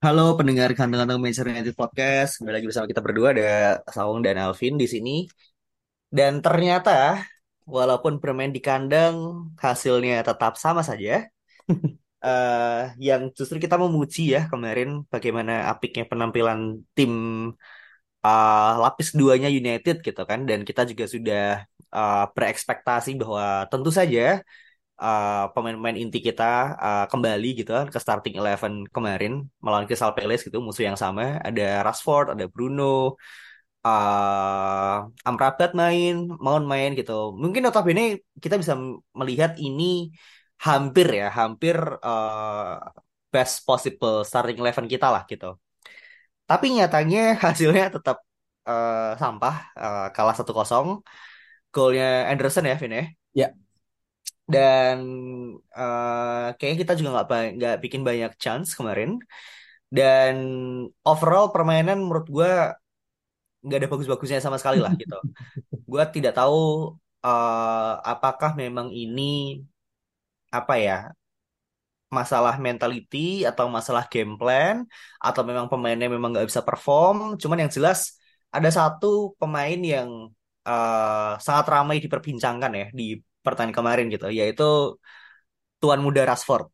Halo 0.00 0.22
pendengar 0.38 0.72
kandang-kandang 0.78 1.20
Manchester 1.20 1.52
United 1.52 1.76
Podcast, 1.76 2.40
kembali 2.40 2.54
lagi 2.56 2.68
bersama 2.72 2.88
kita 2.88 3.04
berdua 3.04 3.28
ada 3.36 3.50
Saung 3.94 4.24
dan 4.24 4.40
Alvin 4.40 4.80
di 4.80 4.88
sini. 4.88 5.28
Dan 6.08 6.40
ternyata 6.40 7.20
walaupun 7.68 8.16
bermain 8.16 8.48
di 8.48 8.64
kandang 8.64 9.16
hasilnya 9.60 10.24
tetap 10.28 10.52
sama 10.56 10.80
saja. 10.80 11.28
Eh, 12.20 12.80
yang 13.00 13.32
justru 13.32 13.56
kita 13.56 13.80
memuji 13.80 14.36
ya 14.36 14.44
kemarin 14.52 15.08
bagaimana 15.08 15.72
apiknya 15.72 16.04
penampilan 16.04 16.84
tim 16.92 17.12
uh, 18.20 18.70
lapis 18.82 19.08
keduanya 19.16 19.48
United 19.48 20.04
gitu 20.04 20.22
kan 20.28 20.44
dan 20.44 20.60
kita 20.68 20.84
juga 20.84 21.04
sudah 21.08 21.64
uh, 21.96 22.28
berekspektasi 22.36 23.16
bahwa 23.16 23.64
tentu 23.72 23.88
saja 23.88 24.44
uh, 25.06 25.48
pemain-pemain 25.54 25.96
inti 26.02 26.18
kita 26.28 26.44
uh, 26.86 27.04
kembali 27.12 27.46
gitu 27.58 27.70
kan 27.78 27.86
ke 27.94 27.98
starting 28.04 28.34
eleven 28.40 28.72
kemarin 28.94 29.32
melawan 29.64 29.84
Crystal 29.88 30.12
Palace 30.16 30.42
gitu 30.46 30.58
musuh 30.66 30.84
yang 30.88 30.98
sama. 31.04 31.22
Ada 31.46 31.62
Rashford 31.86 32.26
ada 32.34 32.44
Bruno 32.52 33.16
uh, 33.86 34.96
Amrabat 35.28 35.70
main 35.80 36.12
Mount 36.44 36.64
main 36.72 36.90
gitu. 36.98 37.12
Mungkin 37.42 37.60
notabene 37.64 38.02
kita 38.42 38.54
bisa 38.62 38.74
melihat 39.20 39.50
ini 39.66 40.12
hampir 40.66 41.06
ya 41.20 41.26
hampir 41.38 41.76
uh, 42.04 42.76
best 43.32 43.54
possible 43.68 44.16
starting 44.28 44.58
eleven 44.62 44.86
kita 44.92 45.06
lah 45.14 45.22
gitu. 45.32 45.46
Tapi 46.48 46.66
nyatanya 46.76 47.18
hasilnya 47.44 47.84
tetap 47.96 48.16
uh, 48.68 49.16
sampah 49.20 49.54
uh, 49.78 50.06
kalah 50.14 50.34
1-0 50.36 51.00
golnya 51.74 52.26
Anderson 52.30 52.66
ya 52.66 52.74
Vin 52.80 52.92
ya? 52.98 53.04
Ya, 53.30 53.48
dan 54.52 54.96
eh 55.78 56.44
kayaknya 56.56 56.78
kita 56.82 56.92
juga 56.98 57.08
nggak 57.14 57.26
nggak 57.56 57.74
bikin 57.84 58.02
banyak 58.08 58.32
chance 58.42 58.68
kemarin. 58.78 59.10
Dan 59.96 60.34
overall 61.10 61.46
permainan 61.54 61.98
menurut 62.04 62.26
gue 62.36 62.50
nggak 63.64 63.78
ada 63.80 63.88
bagus-bagusnya 63.92 64.38
sama 64.44 64.56
sekali 64.60 64.78
lah 64.84 64.92
gitu. 65.00 65.16
Gue 65.90 66.02
tidak 66.14 66.32
tahu 66.38 66.56
eh 67.26 67.92
apakah 68.12 68.50
memang 68.62 68.88
ini 69.02 69.22
apa 70.52 70.74
ya 70.78 71.14
masalah 72.10 72.54
mentality 72.66 73.46
atau 73.50 73.66
masalah 73.76 74.04
game 74.12 74.34
plan 74.40 74.76
atau 75.22 75.42
memang 75.46 75.66
pemainnya 75.70 76.06
memang 76.14 76.30
nggak 76.34 76.48
bisa 76.50 76.62
perform. 76.68 77.16
Cuman 77.42 77.58
yang 77.66 77.72
jelas 77.76 78.18
ada 78.56 78.68
satu 78.78 79.06
pemain 79.40 79.78
yang 79.78 80.10
eh 80.68 81.30
sangat 81.44 81.66
ramai 81.74 81.96
diperbincangkan 82.04 82.72
ya 82.80 82.86
di 82.98 83.04
pertandingan 83.44 83.78
kemarin 83.78 84.06
gitu 84.12 84.26
yaitu 84.28 84.96
tuan 85.80 86.00
muda 86.04 86.22
Rashford. 86.28 86.68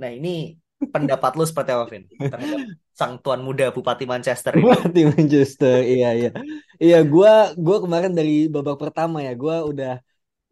Nah, 0.00 0.10
ini 0.12 0.58
pendapat 0.92 1.32
lu 1.38 1.44
seperti 1.48 1.70
apa, 1.72 1.84
Vin? 1.88 2.04
Terhadap 2.10 2.60
sang 2.94 3.12
tuan 3.22 3.40
muda 3.42 3.72
Bupati 3.74 4.04
Manchester 4.04 4.52
ini. 4.60 4.70
di 4.96 5.02
Manchester, 5.08 5.82
iya 5.82 6.08
iya, 6.18 6.30
iya. 6.78 6.98
Gua 7.02 7.54
gua 7.56 7.76
kemarin 7.84 8.12
dari 8.12 8.46
babak 8.52 8.76
pertama 8.82 9.24
ya, 9.24 9.32
gua 9.34 9.64
udah 9.70 9.92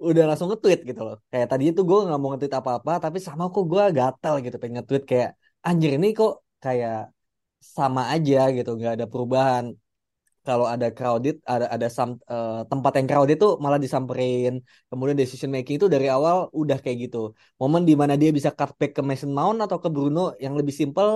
udah 0.02 0.24
langsung 0.28 0.50
nge-tweet 0.50 0.80
gitu 0.88 1.00
loh. 1.06 1.16
Kayak 1.30 1.46
tadi 1.54 1.64
itu 1.70 1.80
gue 1.86 1.98
nggak 2.06 2.18
mau 2.18 2.34
nge-tweet 2.34 2.54
apa-apa, 2.58 2.92
tapi 2.98 3.18
sama 3.22 3.46
kok 3.54 3.64
gue 3.70 3.84
gatal 3.94 4.34
gitu 4.42 4.56
pengen 4.58 4.82
nge-tweet 4.82 5.04
kayak 5.06 5.30
anjir 5.62 5.90
ini 5.94 6.10
kok 6.18 6.42
kayak 6.58 7.14
sama 7.62 8.02
aja 8.14 8.50
gitu, 8.50 8.70
nggak 8.78 8.92
ada 8.98 9.06
perubahan. 9.06 9.64
Kalau 10.46 10.66
ada 10.74 10.86
crowded, 10.96 11.34
ada 11.52 11.66
ada 11.74 11.86
some, 11.96 12.12
eh, 12.32 12.60
tempat 12.70 12.92
yang 12.98 13.06
crowded 13.10 13.36
tuh 13.42 13.52
malah 13.64 13.78
disamperin. 13.84 14.52
Kemudian 14.90 15.14
decision 15.22 15.50
making 15.54 15.74
itu 15.78 15.86
dari 15.94 16.06
awal 16.16 16.36
udah 16.60 16.76
kayak 16.82 16.96
gitu. 17.06 17.18
Momen 17.60 17.82
di 17.88 17.94
mana 18.00 18.14
dia 18.20 18.30
bisa 18.38 18.50
cutback 18.58 18.90
ke 18.96 19.02
Mason 19.08 19.30
Mount 19.38 19.58
atau 19.64 19.78
ke 19.84 19.88
Bruno 19.94 20.20
yang 20.44 20.54
lebih 20.58 20.74
simple, 20.80 21.10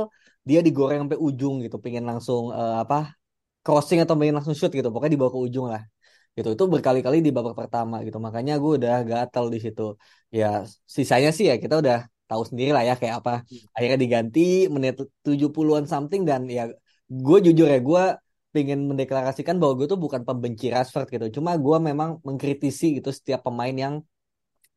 dia 0.48 0.58
digoreng 0.66 0.98
sampai 1.02 1.18
ujung 1.26 1.54
gitu, 1.64 1.76
pengen 1.84 2.04
langsung 2.10 2.42
eh, 2.54 2.74
apa 2.82 2.96
crossing 3.64 3.98
atau 4.04 4.14
pengen 4.18 4.34
langsung 4.38 4.54
shoot 4.58 4.72
gitu, 4.78 4.88
pokoknya 4.94 5.12
dibawa 5.18 5.30
ke 5.34 5.40
ujung 5.46 5.66
lah 5.72 5.82
gitu. 6.36 6.48
Itu 6.54 6.64
berkali-kali 6.74 7.16
di 7.26 7.30
babak 7.36 7.54
pertama 7.60 7.96
gitu. 8.06 8.18
Makanya 8.26 8.52
gue 8.62 8.72
udah 8.78 8.94
gatel 9.10 9.44
di 9.54 9.58
situ. 9.64 9.82
Ya 10.38 10.46
sisanya 10.96 11.30
sih 11.36 11.44
ya 11.50 11.54
kita 11.62 11.74
udah 11.82 11.96
tahu 12.28 12.42
sendiri 12.48 12.70
lah 12.76 12.82
ya 12.88 12.94
kayak 13.00 13.14
apa. 13.24 13.32
Akhirnya 13.74 13.98
diganti 14.04 14.40
menit 14.74 14.94
70-an 15.26 15.86
something 15.92 16.22
dan 16.28 16.40
ya 16.56 16.62
gue 17.26 17.38
jujur 17.46 17.66
ya 17.74 17.78
gue 17.88 18.02
pengen 18.56 18.80
mendeklarasikan 18.90 19.56
bahwa 19.60 19.74
gue 19.78 19.86
tuh 19.92 20.00
bukan 20.04 20.22
pembenci 20.28 20.66
Rashford 20.74 21.06
gitu. 21.14 21.26
Cuma 21.36 21.50
gue 21.64 21.76
memang 21.88 22.10
mengkritisi 22.28 22.86
gitu 22.98 23.10
setiap 23.18 23.40
pemain 23.46 23.74
yang 23.84 23.94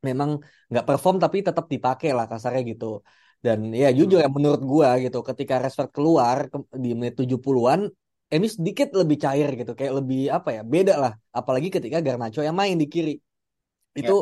memang 0.08 0.30
nggak 0.70 0.84
perform 0.88 1.16
tapi 1.24 1.36
tetap 1.48 1.66
dipakai 1.74 2.08
lah 2.16 2.26
kasarnya 2.32 2.62
gitu. 2.72 2.86
Dan 3.44 3.58
ya 3.82 3.88
jujur 3.98 4.18
ya 4.24 4.28
menurut 4.36 4.62
gue 4.72 4.88
gitu 5.08 5.18
ketika 5.28 5.54
Rashford 5.62 5.90
keluar 5.96 6.38
ke- 6.52 6.78
di 6.84 6.90
menit 6.98 7.14
70-an 7.20 7.80
MU 8.40 8.48
sedikit 8.56 8.88
lebih 9.00 9.16
cair 9.24 9.48
gitu. 9.60 9.72
Kayak 9.78 9.94
lebih 10.04 10.20
apa 10.36 10.48
ya 10.56 10.62
beda 10.74 10.94
lah. 11.02 11.12
Apalagi 11.38 11.68
ketika 11.76 11.98
Garnacho 12.06 12.40
yang 12.48 12.56
main 12.60 12.76
di 12.82 12.86
kiri. 12.92 13.12
Itu 13.98 14.12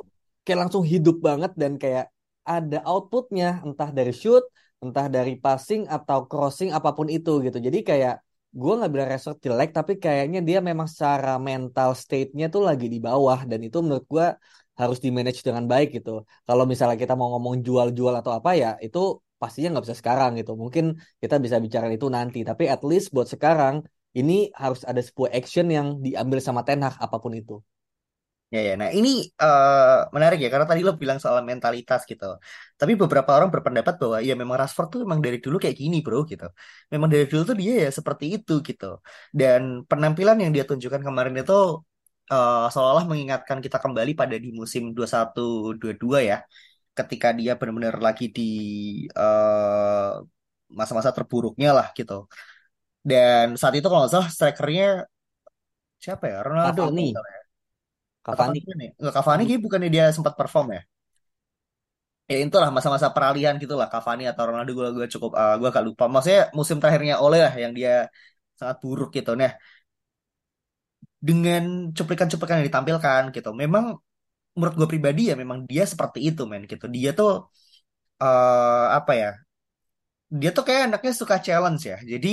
kayak 0.44 0.58
langsung 0.68 0.84
hidup 0.92 1.16
banget 1.26 1.52
dan 1.60 1.72
kayak 1.82 2.04
ada 2.48 2.78
outputnya. 2.90 3.46
Entah 3.66 3.90
dari 3.98 4.12
shoot 4.14 4.44
entah 4.78 5.06
dari 5.10 5.34
passing 5.44 5.82
atau 5.90 6.18
crossing 6.30 6.70
apa 6.76 6.90
pun 6.96 7.06
itu 7.10 7.30
gitu. 7.46 7.58
Jadi 7.66 7.78
kayak 7.88 8.14
gue 8.60 8.72
nggak 8.76 8.90
bilang 8.92 9.08
Rashford 9.12 9.38
jelek 9.46 9.70
tapi 9.78 9.92
kayaknya 10.04 10.38
dia 10.48 10.58
memang 10.68 10.88
secara 10.92 11.30
mental 11.48 11.90
state-nya 12.02 12.44
tuh 12.54 12.62
lagi 12.68 12.86
di 12.94 12.98
bawah 13.06 13.38
dan 13.50 13.60
itu 13.66 13.78
menurut 13.84 14.06
gue 14.14 14.26
harus 14.80 14.98
di 15.04 15.08
manage 15.16 15.40
dengan 15.46 15.64
baik 15.72 15.88
gitu 15.96 16.10
kalau 16.48 16.64
misalnya 16.70 16.96
kita 17.02 17.14
mau 17.18 17.28
ngomong 17.34 17.54
jual-jual 17.66 18.14
atau 18.20 18.32
apa 18.38 18.50
ya 18.62 18.68
itu 18.86 18.98
pastinya 19.40 19.68
nggak 19.72 19.84
bisa 19.86 19.98
sekarang 20.02 20.30
gitu 20.40 20.52
mungkin 20.62 20.84
kita 21.22 21.34
bisa 21.44 21.56
bicara 21.64 21.86
itu 21.96 22.06
nanti 22.16 22.38
tapi 22.48 22.64
at 22.74 22.82
least 22.90 23.06
buat 23.14 23.28
sekarang 23.34 23.74
ini 24.18 24.50
harus 24.62 24.82
ada 24.90 25.00
sebuah 25.04 25.30
action 25.38 25.66
yang 25.76 25.86
diambil 26.04 26.38
sama 26.42 26.60
Ten 26.66 26.80
Hag 26.84 26.96
apa 26.98 27.16
pun 27.22 27.32
itu. 27.36 27.54
Ya, 28.54 28.60
ya. 28.68 28.72
Nah, 28.80 28.88
ini 28.98 29.08
eh, 29.42 29.98
menarik 30.14 30.38
ya 30.44 30.48
karena 30.52 30.66
tadi 30.70 30.80
lo 30.86 30.92
bilang 31.02 31.18
soal 31.24 31.38
mentalitas 31.50 32.00
gitu. 32.10 32.24
Tapi 32.80 32.92
beberapa 33.00 33.30
orang 33.36 33.50
berpendapat 33.54 33.94
bahwa 34.00 34.18
ya 34.28 34.32
memang 34.40 34.56
Rashford 34.60 34.88
tuh 34.92 35.00
memang 35.04 35.20
dari 35.24 35.36
dulu 35.44 35.56
kayak 35.62 35.76
gini, 35.82 35.96
Bro, 36.04 36.18
gitu. 36.32 36.44
Memang 36.92 37.08
dari 37.12 37.24
dulu 37.30 37.42
tuh 37.50 37.56
dia 37.60 37.72
ya 37.84 37.88
seperti 37.98 38.24
itu 38.40 38.52
gitu. 38.68 38.84
Dan 39.38 39.60
penampilan 39.90 40.36
yang 40.42 40.50
dia 40.56 40.64
tunjukkan 40.68 41.02
kemarin 41.08 41.34
itu 41.40 41.52
eh, 42.32 42.64
seolah-olah 42.72 43.04
mengingatkan 43.10 43.58
kita 43.64 43.76
kembali 43.84 44.10
pada 44.20 44.36
di 44.44 44.48
musim 44.60 44.82
21-22 44.96 46.18
ya. 46.30 46.36
Ketika 46.98 47.28
dia 47.38 47.52
benar-benar 47.60 47.96
lagi 48.06 48.24
di 48.36 48.42
eh, 49.12 50.10
masa-masa 50.78 51.10
terburuknya 51.16 51.68
lah 51.76 51.86
gitu. 51.98 52.14
Dan 53.10 53.60
saat 53.60 53.74
itu 53.76 53.86
kalau 53.88 54.00
nggak 54.04 54.12
salah 54.14 54.28
strikernya 54.32 54.84
siapa 56.04 56.24
ya? 56.32 56.38
Ronaldo. 56.46 56.82
Cavani. 56.88 57.12
kalau 57.16 57.37
ya. 58.26 58.32
Cavani. 58.36 58.58
Cavani 58.64 58.82
ya? 58.86 58.90
Nggak, 59.00 59.12
Cavani 59.16 59.42
kayaknya 59.46 59.64
bukannya 59.66 59.88
dia 59.94 60.04
sempat 60.16 60.34
perform 60.40 60.66
ya? 60.76 60.80
Ya 62.30 62.36
itulah 62.44 62.68
masa-masa 62.76 63.08
peralihan 63.14 63.54
gitu 63.62 63.74
lah 63.80 63.88
Cavani 63.92 64.22
atau 64.30 64.42
Ronaldo 64.48 64.70
gue 64.78 64.88
gue 64.96 65.06
cukup 65.14 65.30
eh, 65.40 65.52
gue 65.60 65.68
agak 65.72 65.84
lupa. 65.88 66.04
Maksudnya 66.12 66.42
musim 66.58 66.76
terakhirnya 66.80 67.14
Ole 67.24 67.36
lah 67.44 67.54
yang 67.62 67.72
dia 67.78 67.90
sangat 68.58 68.76
buruk 68.84 69.08
gitu. 69.16 69.30
Nah 69.40 69.50
dengan 71.18 71.90
cuplikan-cuplikan 71.96 72.62
yang 72.62 72.68
ditampilkan 72.70 73.22
gitu, 73.34 73.50
memang 73.62 73.98
menurut 74.56 74.74
gue 74.80 74.88
pribadi 74.92 75.22
ya 75.30 75.36
memang 75.42 75.58
dia 75.70 75.84
seperti 75.92 76.20
itu 76.30 76.42
men 76.50 76.64
gitu. 76.72 76.86
Dia 76.96 77.10
tuh 77.18 77.30
eh 78.22 78.84
apa 78.98 79.12
ya? 79.22 79.28
Dia 80.40 80.50
tuh 80.56 80.62
kayak 80.68 80.82
anaknya 80.92 81.12
suka 81.20 81.36
challenge 81.46 81.82
ya. 81.90 81.96
Jadi 82.12 82.28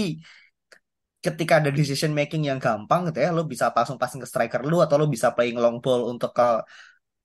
ketika 1.26 1.54
ada 1.60 1.72
decision 1.80 2.12
making 2.20 2.44
yang 2.50 2.60
gampang 2.66 3.02
gitu 3.10 3.20
ya, 3.26 3.30
lo 3.36 3.42
bisa 3.54 3.66
langsung 3.78 3.98
passing 4.02 4.22
ke 4.24 4.28
striker 4.32 4.62
lu 4.70 4.78
atau 4.86 4.96
lo 5.02 5.06
bisa 5.16 5.28
playing 5.36 5.58
long 5.64 5.78
ball 5.84 6.02
untuk 6.14 6.32
ke 6.38 6.48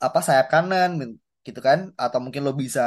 apa 0.07 0.19
sayap 0.27 0.47
kanan 0.53 0.91
gitu 1.47 1.61
kan? 1.69 1.79
Atau 2.05 2.19
mungkin 2.25 2.43
lo 2.47 2.53
bisa 2.63 2.83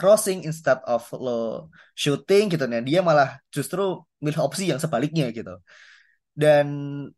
crossing 0.00 0.38
instead 0.48 0.80
of 0.94 1.02
lo 1.24 1.68
shooting 1.94 2.44
gitu. 2.52 2.64
Nah 2.66 2.82
dia 2.88 3.00
malah 3.08 3.28
justru 3.54 4.00
milih 4.24 4.40
opsi 4.46 4.72
yang 4.72 4.80
sebaliknya 4.82 5.30
gitu. 5.38 5.54
Dan 6.40 6.66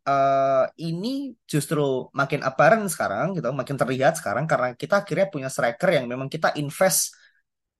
uh, 0.03 0.65
ini 0.75 1.31
justru 1.47 2.11
makin 2.11 2.41
apparent 2.43 2.85
sekarang 2.91 3.37
gitu, 3.37 3.47
makin 3.55 3.77
terlihat 3.79 4.19
sekarang 4.19 4.45
karena 4.51 4.75
kita 4.75 5.05
akhirnya 5.05 5.27
punya 5.33 5.49
striker 5.53 5.89
yang 5.95 6.05
memang 6.11 6.27
kita 6.27 6.51
invest 6.59 7.15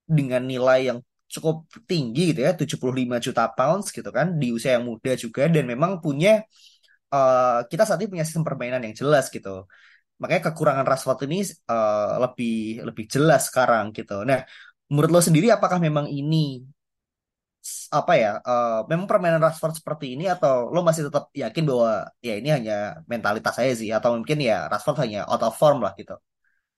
dengan 0.07 0.44
nilai 0.48 0.80
yang 0.94 1.00
cukup 1.33 1.56
tinggi 1.89 2.21
gitu 2.31 2.39
ya, 2.45 2.51
75 2.53 3.18
juta 3.25 3.44
pounds 3.57 3.88
gitu 3.97 4.09
kan 4.18 4.27
di 4.41 4.47
usia 4.56 4.77
yang 4.77 4.85
muda 4.89 5.12
juga 5.24 5.41
dan 5.53 5.63
memang 5.71 5.91
punya 6.03 6.30
uh, 7.15 7.65
kita 7.71 7.83
saat 7.88 8.00
ini 8.01 8.09
punya 8.13 8.25
sistem 8.27 8.45
permainan 8.47 8.81
yang 8.85 8.95
jelas 9.01 9.25
gitu. 9.35 9.65
Makanya 10.21 10.41
kekurangan 10.53 10.85
Rashford 10.85 11.19
ini 11.27 11.39
uh, 11.74 12.21
lebih 12.24 12.85
lebih 12.88 13.06
jelas 13.13 13.41
sekarang 13.50 13.85
gitu. 13.97 14.21
Nah, 14.30 14.39
menurut 14.91 15.09
lo 15.15 15.21
sendiri 15.27 15.47
apakah 15.50 15.77
memang 15.81 16.06
ini 16.07 16.62
apa 17.95 18.13
ya 18.19 18.31
uh, 18.44 18.83
memang 18.91 19.07
permainan 19.07 19.39
Rashford 19.39 19.74
seperti 19.80 20.06
ini 20.19 20.27
atau 20.27 20.68
lo 20.74 20.83
masih 20.83 21.07
tetap 21.07 21.31
yakin 21.31 21.63
bahwa 21.63 22.12
ya 22.19 22.33
ini 22.35 22.50
hanya 22.51 22.74
mentalitas 23.07 23.56
saya 23.56 23.71
sih 23.71 23.89
atau 23.97 24.19
mungkin 24.19 24.38
ya 24.44 24.68
Rashford 24.68 25.00
hanya 25.07 25.24
out 25.31 25.39
of 25.47 25.56
form 25.56 25.80
lah 25.80 25.95
gitu 25.95 26.19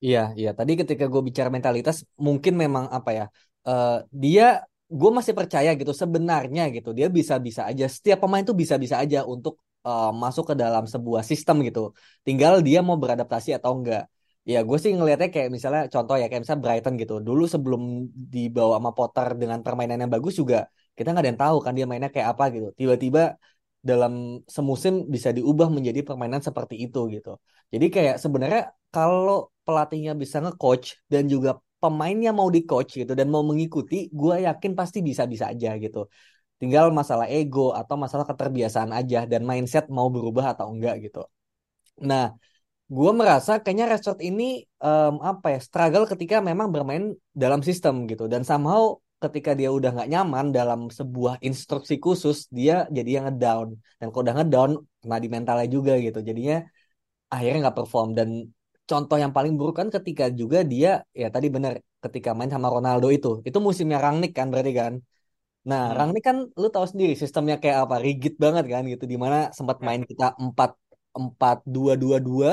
Iya, 0.04 0.18
iya. 0.38 0.50
Tadi 0.58 0.72
ketika 0.80 1.04
gue 1.12 1.22
bicara 1.28 1.48
mentalitas, 1.56 1.96
mungkin 2.26 2.54
memang 2.62 2.84
apa 2.96 3.10
ya? 3.18 3.24
Uh, 3.66 4.06
dia, 4.14 4.62
gue 4.86 5.10
masih 5.18 5.34
percaya 5.34 5.70
gitu. 5.74 5.90
Sebenarnya 5.90 6.62
gitu, 6.70 6.94
dia 6.94 7.10
bisa-bisa 7.10 7.66
aja. 7.66 7.84
Setiap 7.90 8.18
pemain 8.22 8.46
tuh 8.46 8.54
bisa-bisa 8.54 8.96
aja 9.02 9.26
untuk 9.26 9.58
uh, 9.82 10.14
masuk 10.14 10.44
ke 10.50 10.54
dalam 10.62 10.84
sebuah 10.86 11.22
sistem 11.26 11.56
gitu. 11.66 11.90
Tinggal 12.26 12.62
dia 12.66 12.78
mau 12.86 12.96
beradaptasi 13.02 13.58
atau 13.58 13.72
enggak. 13.78 14.06
Ya, 14.46 14.62
gue 14.62 14.78
sih 14.78 14.94
ngelihatnya 14.94 15.28
kayak 15.34 15.48
misalnya 15.50 15.82
contoh 15.90 16.14
ya 16.14 16.30
kayak 16.30 16.46
misalnya 16.46 16.62
Brighton 16.62 16.94
gitu. 17.02 17.14
Dulu 17.18 17.44
sebelum 17.50 17.82
dibawa 18.14 18.78
sama 18.78 18.90
Potter 18.94 19.26
dengan 19.34 19.58
permainan 19.66 19.98
yang 20.06 20.12
bagus 20.14 20.38
juga, 20.38 20.70
kita 20.94 21.10
nggak 21.10 21.22
ada 21.22 21.30
yang 21.34 21.42
tahu 21.42 21.56
kan 21.66 21.72
dia 21.74 21.86
mainnya 21.90 22.10
kayak 22.14 22.28
apa 22.38 22.44
gitu. 22.54 22.68
Tiba-tiba 22.78 23.34
dalam 23.82 24.42
semusim 24.46 25.10
bisa 25.10 25.34
diubah 25.34 25.66
menjadi 25.66 26.06
permainan 26.06 26.42
seperti 26.46 26.78
itu 26.86 27.10
gitu. 27.10 27.42
Jadi 27.74 27.86
kayak 27.90 28.16
sebenarnya 28.22 28.70
kalau 28.94 29.50
pelatihnya 29.66 30.14
bisa 30.14 30.38
nge-coach 30.38 31.02
dan 31.10 31.26
juga 31.26 31.58
pemainnya 31.82 32.30
mau 32.38 32.48
di-coach 32.56 32.90
gitu 33.00 33.12
dan 33.18 33.28
mau 33.34 33.44
mengikuti, 33.50 34.08
gue 34.20 34.34
yakin 34.48 34.72
pasti 34.78 34.98
bisa-bisa 35.08 35.44
aja 35.52 35.76
gitu. 35.84 36.08
Tinggal 36.60 36.88
masalah 36.90 37.26
ego 37.28 37.76
atau 37.76 37.96
masalah 38.00 38.24
keterbiasaan 38.30 38.90
aja 38.96 39.28
dan 39.30 39.42
mindset 39.44 39.84
mau 39.92 40.08
berubah 40.14 40.56
atau 40.56 40.72
enggak 40.72 40.94
gitu. 41.04 41.20
Nah, 42.00 42.32
gue 42.86 43.10
merasa 43.20 43.58
kayaknya 43.62 43.86
Rashford 43.90 44.20
ini 44.22 44.62
um, 44.78 45.18
apa 45.18 45.58
ya 45.58 45.60
struggle 45.66 46.06
ketika 46.06 46.38
memang 46.38 46.70
bermain 46.70 47.18
dalam 47.34 47.60
sistem 47.66 48.06
gitu 48.06 48.30
dan 48.30 48.46
somehow 48.46 48.94
ketika 49.18 49.58
dia 49.58 49.74
udah 49.74 49.90
nggak 49.90 50.10
nyaman 50.12 50.46
dalam 50.54 50.80
sebuah 50.86 51.42
instruksi 51.42 51.98
khusus 51.98 52.46
dia 52.52 52.86
jadi 52.96 53.10
yang 53.18 53.24
ngedown 53.26 53.68
dan 53.98 54.06
kalau 54.12 54.22
udah 54.22 54.36
ngedown 54.38 54.70
kena 55.02 55.16
di 55.18 55.28
mentalnya 55.34 55.66
juga 55.66 55.92
gitu 55.98 56.18
jadinya 56.22 56.62
akhirnya 57.26 57.58
nggak 57.66 57.76
perform 57.80 58.08
dan 58.14 58.28
contoh 58.90 59.16
yang 59.22 59.32
paling 59.36 59.52
buruk 59.58 59.76
kan 59.80 59.88
ketika 59.96 60.24
juga 60.40 60.58
dia 60.72 61.02
ya 61.20 61.26
tadi 61.34 61.46
bener 61.54 61.72
ketika 62.04 62.30
main 62.38 62.50
sama 62.54 62.68
Ronaldo 62.70 63.08
itu. 63.16 63.28
Itu 63.48 63.58
musimnya 63.66 63.98
Rangnick 64.04 64.32
kan 64.38 64.46
berarti 64.52 64.72
kan? 64.80 64.92
Nah 65.70 65.82
hmm. 65.90 65.96
Rangnick 65.98 66.24
kan 66.28 66.36
lu 66.60 66.68
tahu 66.74 66.86
sendiri 66.92 67.12
sistemnya 67.22 67.56
kayak 67.62 67.78
apa? 67.84 67.96
Rigid 68.06 68.34
banget 68.44 68.64
kan 68.72 68.82
gitu. 68.92 69.04
Di 69.12 69.16
mana 69.18 69.36
sempat 69.58 69.82
main 69.86 70.02
kita 70.10 70.24
empat 70.38 70.70
empat 71.20 71.56
dua 71.66 71.92
dua 72.02 72.16
dua 72.28 72.50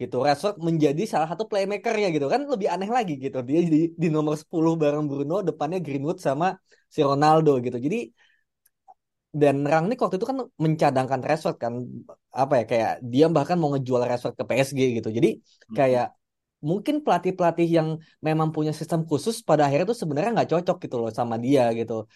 gitu. 0.00 0.16
Rashford 0.26 0.56
menjadi 0.62 1.02
salah 1.12 1.28
satu 1.30 1.44
playmakernya 1.50 2.08
gitu. 2.14 2.26
Kan 2.30 2.46
lebih 2.46 2.68
aneh 2.74 2.90
lagi 2.96 3.18
gitu. 3.18 3.38
Dia 3.42 3.58
di, 3.66 3.90
di 4.02 4.08
nomor 4.14 4.34
10 4.38 4.78
bareng 4.82 5.04
Bruno 5.10 5.42
depannya 5.42 5.78
Greenwood 5.82 6.18
sama 6.22 6.54
si 6.94 7.00
Ronaldo 7.02 7.58
gitu. 7.66 7.76
Jadi 7.86 8.14
dan 9.32 9.60
Rangnick 9.60 10.00
waktu 10.00 10.16
itu 10.16 10.26
kan 10.26 10.38
mencadangkan 10.56 11.20
Rashford 11.20 11.56
kan 11.60 11.84
apa 12.32 12.52
ya 12.60 12.64
kayak 12.64 12.92
dia 13.04 13.26
bahkan 13.28 13.60
mau 13.60 13.68
ngejual 13.76 14.02
Rashford 14.08 14.34
ke 14.40 14.44
PSG 14.48 14.78
gitu 15.00 15.08
jadi 15.12 15.36
kayak 15.76 16.06
hmm. 16.08 16.64
mungkin 16.64 16.94
pelatih-pelatih 17.04 17.68
yang 17.68 17.88
memang 18.24 18.48
punya 18.56 18.72
sistem 18.72 19.04
khusus 19.04 19.44
pada 19.44 19.68
akhirnya 19.68 19.92
tuh 19.92 19.98
sebenarnya 20.00 20.30
nggak 20.32 20.50
cocok 20.56 20.76
gitu 20.84 20.96
loh 20.96 21.10
sama 21.12 21.36
dia 21.36 21.68
gitu 21.76 22.08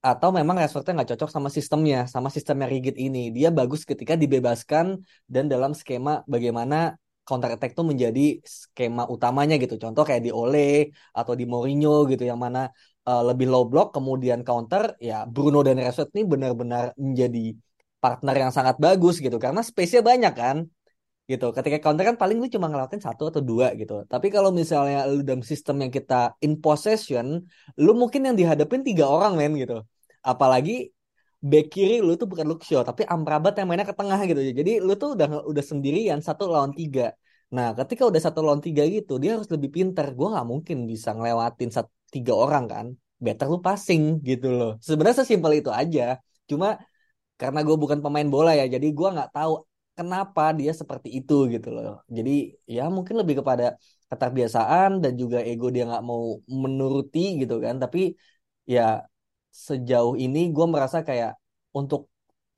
atau 0.00 0.30
memang 0.32 0.56
Rashfordnya 0.56 1.02
nggak 1.02 1.10
cocok 1.12 1.30
sama 1.36 1.48
sistemnya 1.52 2.08
sama 2.08 2.28
sistemnya 2.32 2.66
rigid 2.70 2.96
ini 2.96 3.28
dia 3.28 3.52
bagus 3.52 3.84
ketika 3.84 4.16
dibebaskan 4.16 5.04
dan 5.28 5.44
dalam 5.52 5.76
skema 5.76 6.24
bagaimana 6.24 6.96
counter 7.28 7.52
attack 7.52 7.76
tuh 7.76 7.84
menjadi 7.84 8.40
skema 8.40 9.04
utamanya 9.04 9.60
gitu. 9.60 9.76
Contoh 9.76 10.00
kayak 10.08 10.24
di 10.24 10.32
Ole 10.32 10.96
atau 11.12 11.36
di 11.36 11.44
Mourinho 11.44 12.08
gitu 12.08 12.24
yang 12.24 12.40
mana 12.40 12.72
uh, 13.08 13.22
lebih 13.28 13.46
low 13.52 13.64
block 13.70 13.88
kemudian 13.96 14.40
counter 14.48 14.82
ya 15.08 15.24
Bruno 15.34 15.58
dan 15.66 15.80
Rashford 15.80 16.12
ini 16.14 16.22
benar-benar 16.32 16.84
menjadi 17.00 17.56
partner 18.02 18.34
yang 18.42 18.52
sangat 18.56 18.76
bagus 18.84 19.14
gitu 19.24 19.36
karena 19.44 19.60
space-nya 19.64 20.02
banyak 20.10 20.34
kan 20.42 20.56
gitu. 21.30 21.46
Ketika 21.56 21.76
counter 21.84 22.04
kan 22.08 22.16
paling 22.22 22.36
lu 22.40 22.46
cuma 22.54 22.66
ngelakuin 22.72 23.02
satu 23.04 23.22
atau 23.30 23.42
dua 23.44 23.66
gitu. 23.80 24.04
Tapi 24.12 24.26
kalau 24.34 24.50
misalnya 24.60 25.04
lu 25.10 25.20
dalam 25.28 25.44
sistem 25.44 25.76
yang 25.84 25.92
kita 25.92 26.14
in 26.44 26.56
possession, 26.64 27.26
lu 27.76 27.92
mungkin 28.00 28.20
yang 28.28 28.36
dihadapin 28.40 28.80
tiga 28.88 29.04
orang 29.04 29.32
men 29.36 29.52
gitu. 29.60 29.84
Apalagi 30.24 30.88
back 31.38 31.66
kiri 31.70 32.02
lu 32.02 32.18
tuh 32.20 32.26
bukan 32.26 32.46
Shaw 32.58 32.82
tapi 32.82 33.06
Amrabat 33.06 33.54
yang 33.58 33.66
mainnya 33.70 33.86
ke 33.86 33.94
tengah 33.94 34.18
gitu 34.26 34.40
jadi 34.42 34.82
lu 34.82 34.98
tuh 34.98 35.14
udah 35.14 35.46
udah 35.46 35.64
sendirian 35.70 36.18
satu 36.18 36.50
lawan 36.50 36.74
tiga 36.74 37.14
nah 37.48 37.72
ketika 37.78 38.02
udah 38.10 38.20
satu 38.26 38.42
lawan 38.42 38.58
tiga 38.58 38.82
gitu 38.90 39.22
dia 39.22 39.38
harus 39.38 39.48
lebih 39.54 39.70
pinter 39.76 40.06
gue 40.18 40.28
nggak 40.34 40.46
mungkin 40.52 40.76
bisa 40.90 41.14
ngelewatin 41.14 41.70
satu 41.70 41.90
tiga 42.14 42.32
orang 42.44 42.64
kan 42.72 42.86
better 43.24 43.46
lu 43.52 43.58
passing 43.66 44.02
gitu 44.28 44.46
loh. 44.58 44.70
Sebenarnya 44.86 45.16
sesimpel 45.22 45.52
itu 45.60 45.70
aja. 45.80 46.02
Cuma 46.50 46.66
karena 47.40 47.58
gue 47.66 47.76
bukan 47.82 47.98
pemain 48.04 48.28
bola 48.34 48.50
ya 48.60 48.64
jadi 48.74 48.86
gue 48.98 49.08
nggak 49.14 49.30
tahu 49.36 49.52
kenapa 49.98 50.42
dia 50.58 50.72
seperti 50.80 51.08
itu 51.18 51.34
gitu 51.54 51.68
loh. 51.76 51.88
Jadi 52.16 52.30
ya 52.76 52.82
mungkin 52.96 53.14
lebih 53.20 53.34
kepada 53.40 53.64
keterbiasaan 54.10 54.90
dan 55.02 55.12
juga 55.22 55.38
ego 55.50 55.66
dia 55.74 55.84
nggak 55.90 56.04
mau 56.10 56.22
menuruti 56.62 57.18
gitu 57.40 57.54
kan. 57.64 57.74
Tapi 57.82 57.98
ya 58.74 58.82
sejauh 59.66 60.14
ini 60.24 60.38
gue 60.54 60.66
merasa 60.74 60.98
kayak 61.08 61.30
untuk 61.78 62.00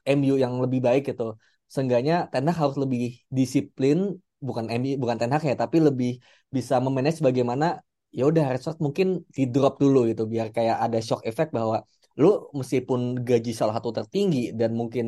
MU 0.04 0.34
yang 0.44 0.54
lebih 0.64 0.80
baik 0.86 1.02
gitu 1.10 1.24
seenggaknya 1.70 2.14
Ten 2.32 2.44
Hag 2.50 2.58
harus 2.58 2.76
lebih 2.82 3.00
disiplin 3.30 4.18
bukan 4.42 4.66
MU 4.74 4.98
bukan 4.98 5.16
Ten 5.20 5.30
Hag 5.30 5.42
ya 5.46 5.54
tapi 5.54 5.78
lebih 5.78 6.18
bisa 6.50 6.82
memanage 6.82 7.22
bagaimana 7.22 7.78
ya 8.18 8.22
udah 8.30 8.44
Rashford 8.52 8.78
mungkin 8.86 9.06
di 9.36 9.42
drop 9.54 9.74
dulu 9.82 9.98
gitu 10.10 10.22
biar 10.32 10.46
kayak 10.56 10.76
ada 10.84 10.98
shock 10.98 11.22
effect 11.28 11.50
bahwa 11.58 11.76
lu 12.20 12.50
meskipun 12.58 13.00
gaji 13.28 13.50
salah 13.54 13.74
satu 13.78 13.90
tertinggi 13.98 14.38
dan 14.60 14.70
mungkin 14.80 15.06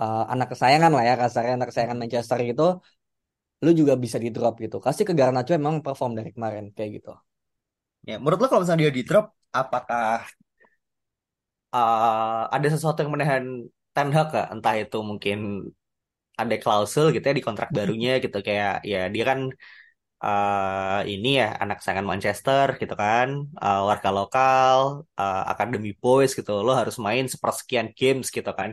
uh, 0.00 0.24
anak 0.32 0.54
kesayangan 0.54 0.90
lah 0.94 1.02
ya 1.08 1.14
kasarnya 1.18 1.52
anak 1.58 1.68
kesayangan 1.70 1.98
Manchester 2.02 2.38
gitu 2.50 2.62
lu 3.64 3.70
juga 3.80 3.94
bisa 4.04 4.16
di 4.24 4.28
drop 4.34 4.54
gitu 4.64 4.76
kasih 4.78 5.04
ke 5.08 5.12
Garnacho 5.18 5.52
emang 5.58 5.82
perform 5.82 6.12
dari 6.18 6.30
kemarin 6.30 6.70
kayak 6.76 6.90
gitu 7.02 7.10
ya 8.08 8.16
menurut 8.22 8.38
lo 8.42 8.46
kalau 8.46 8.62
misalnya 8.62 8.82
dia 8.86 8.94
di 8.94 9.02
drop 9.08 9.26
apakah 9.50 10.22
uh, 11.76 12.42
ada 12.54 12.68
sesuatu 12.74 12.98
yang 13.02 13.12
menahan 13.14 13.44
Ten 13.94 14.08
Hag 14.12 14.28
gak? 14.34 14.46
Entah 14.54 14.74
itu 14.76 14.98
mungkin 15.00 15.38
ada 16.36 16.54
klausul 16.60 17.16
gitu 17.16 17.24
ya 17.24 17.34
di 17.38 17.44
kontrak 17.46 17.68
barunya 17.72 18.20
gitu 18.24 18.38
kayak 18.44 18.84
ya 18.84 19.08
dia 19.14 19.24
kan 19.30 19.38
uh, 20.22 21.00
ini 21.04 21.28
ya 21.40 21.56
anak 21.62 21.82
sayangan 21.82 22.08
Manchester 22.10 22.66
gitu 22.80 22.94
kan 23.02 23.28
uh, 23.60 23.80
warga 23.88 24.10
lokal 24.12 24.78
uh, 25.18 25.42
akademi 25.52 25.90
boys 26.02 26.30
gitu 26.38 26.50
lo 26.66 26.72
harus 26.72 26.96
main 27.06 27.24
sepersekian 27.28 27.92
games 27.98 28.28
gitu 28.36 28.50
kan 28.58 28.70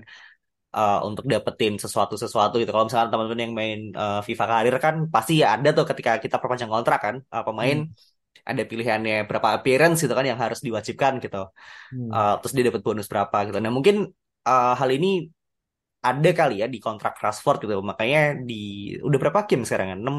uh, 0.77 1.03
untuk 1.07 1.25
dapetin 1.27 1.75
sesuatu 1.75 2.15
sesuatu 2.15 2.55
gitu 2.61 2.71
kalau 2.73 2.85
misalnya 2.87 3.09
teman-teman 3.11 3.41
yang 3.45 3.53
main 3.59 3.79
uh, 3.95 4.19
FIFA 4.27 4.45
karir 4.51 4.75
kan 4.85 4.95
pasti 5.13 5.41
ya 5.41 5.55
ada 5.55 5.69
tuh 5.77 5.85
ketika 5.89 6.11
kita 6.23 6.35
perpanjang 6.41 6.71
kontrak 6.71 6.99
kan 7.05 7.15
uh, 7.33 7.43
pemain 7.47 7.79
hmm 7.87 8.11
ada 8.43 8.63
pilihannya 8.67 9.23
berapa 9.23 9.55
appearance 9.55 10.03
gitu 10.03 10.11
kan 10.11 10.25
yang 10.27 10.39
harus 10.39 10.59
diwajibkan 10.59 11.23
gitu. 11.23 11.47
Hmm. 11.95 12.09
Uh, 12.11 12.35
terus 12.43 12.53
dia 12.55 12.65
dapat 12.67 12.81
bonus 12.83 13.07
berapa 13.07 13.37
gitu. 13.47 13.57
Nah 13.63 13.71
mungkin 13.71 14.11
uh, 14.43 14.73
hal 14.75 14.89
ini 14.91 15.31
ada 16.03 16.29
kali 16.35 16.59
ya 16.59 16.67
di 16.67 16.79
kontrak 16.83 17.15
Rashford 17.23 17.63
gitu. 17.63 17.79
Makanya 17.79 18.43
di 18.43 18.93
udah 18.99 19.17
berapa 19.21 19.47
game 19.47 19.63
sekarang 19.63 19.95
kan? 19.95 19.99
6 20.03 20.17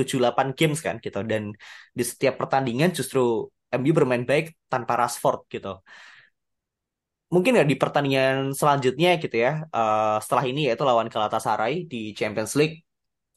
7 0.00 0.20
8 0.24 0.56
games 0.58 0.80
kan 0.86 0.96
gitu 1.04 1.20
dan 1.30 1.42
di 1.98 2.04
setiap 2.10 2.34
pertandingan 2.40 2.90
justru 2.98 3.20
MU 3.70 3.92
bermain 3.94 4.24
baik 4.26 4.56
tanpa 4.72 4.92
Rashford 5.00 5.46
gitu. 5.52 5.78
Mungkin 7.30 7.62
ya 7.62 7.64
di 7.70 7.78
pertandingan 7.78 8.50
selanjutnya 8.58 9.14
gitu 9.22 9.36
ya, 9.38 9.62
uh, 9.70 10.18
setelah 10.18 10.44
ini 10.50 10.66
yaitu 10.66 10.82
lawan 10.82 11.06
Galatasaray 11.06 11.86
di 11.86 12.10
Champions 12.18 12.58
League, 12.58 12.82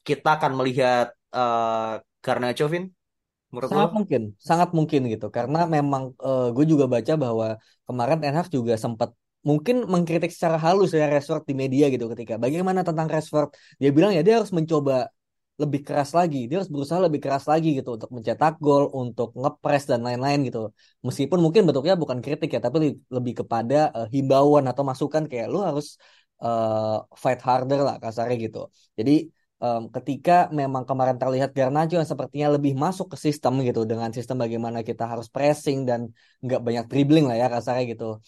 kita 0.02 0.34
akan 0.42 0.58
melihat 0.58 1.14
uh, 1.30 2.02
Garnacho, 2.18 2.66
Vin, 2.66 2.90
Menurut 3.54 3.70
sangat 3.70 3.90
lo? 3.90 3.96
mungkin, 4.02 4.22
sangat 4.42 4.68
mungkin 4.74 5.00
gitu. 5.06 5.26
Karena 5.30 5.62
memang 5.70 6.10
uh, 6.18 6.28
eh, 6.28 6.46
gue 6.50 6.64
juga 6.66 6.90
baca 6.90 7.14
bahwa 7.14 7.46
kemarin 7.86 8.18
Ten 8.18 8.34
Hag 8.34 8.50
juga 8.50 8.74
sempat 8.74 9.14
mungkin 9.46 9.86
mengkritik 9.86 10.34
secara 10.34 10.58
halus 10.58 10.90
ya 10.90 11.06
Rashford 11.06 11.44
di 11.46 11.54
media 11.54 11.86
gitu 11.92 12.08
ketika 12.16 12.40
bagaimana 12.40 12.80
tentang 12.80 13.06
Rashford 13.12 13.52
dia 13.76 13.92
bilang 13.92 14.16
ya 14.16 14.24
dia 14.24 14.40
harus 14.40 14.48
mencoba 14.56 15.12
lebih 15.62 15.80
keras 15.86 16.10
lagi 16.18 16.38
dia 16.48 16.58
harus 16.58 16.70
berusaha 16.74 16.98
lebih 17.06 17.20
keras 17.24 17.44
lagi 17.52 17.68
gitu 17.78 17.94
untuk 17.96 18.10
mencetak 18.10 18.58
gol 18.58 18.90
untuk 18.90 19.28
ngepres 19.38 19.86
dan 19.90 20.00
lain-lain 20.06 20.38
gitu 20.48 20.74
meskipun 21.06 21.38
mungkin 21.38 21.62
bentuknya 21.66 21.94
bukan 21.94 22.18
kritik 22.24 22.50
ya 22.54 22.60
tapi 22.66 22.98
lebih 23.16 23.46
kepada 23.46 23.94
uh, 23.94 24.06
himbauan 24.10 24.64
atau 24.66 24.82
masukan 24.82 25.22
kayak 25.30 25.46
lu 25.52 25.62
harus 25.62 25.86
uh, 26.42 27.04
fight 27.22 27.40
harder 27.46 27.80
lah 27.86 27.96
kasarnya 28.02 28.36
gitu. 28.46 28.58
Jadi 28.98 29.30
um, 29.62 29.82
ketika 29.94 30.32
memang 30.50 30.82
kemarin 30.88 31.16
terlihat 31.22 31.50
Garnacho 31.56 31.94
yang 32.00 32.08
sepertinya 32.08 32.48
lebih 32.56 32.72
masuk 32.74 33.06
ke 33.12 33.16
sistem 33.20 33.52
gitu 33.62 33.80
dengan 33.90 34.10
sistem 34.16 34.36
bagaimana 34.44 34.78
kita 34.82 35.04
harus 35.06 35.26
pressing 35.30 35.86
dan 35.88 36.00
nggak 36.44 36.60
banyak 36.66 36.84
dribbling 36.90 37.26
lah 37.28 37.36
ya 37.38 37.46
kasarnya 37.52 37.84
gitu. 37.92 38.18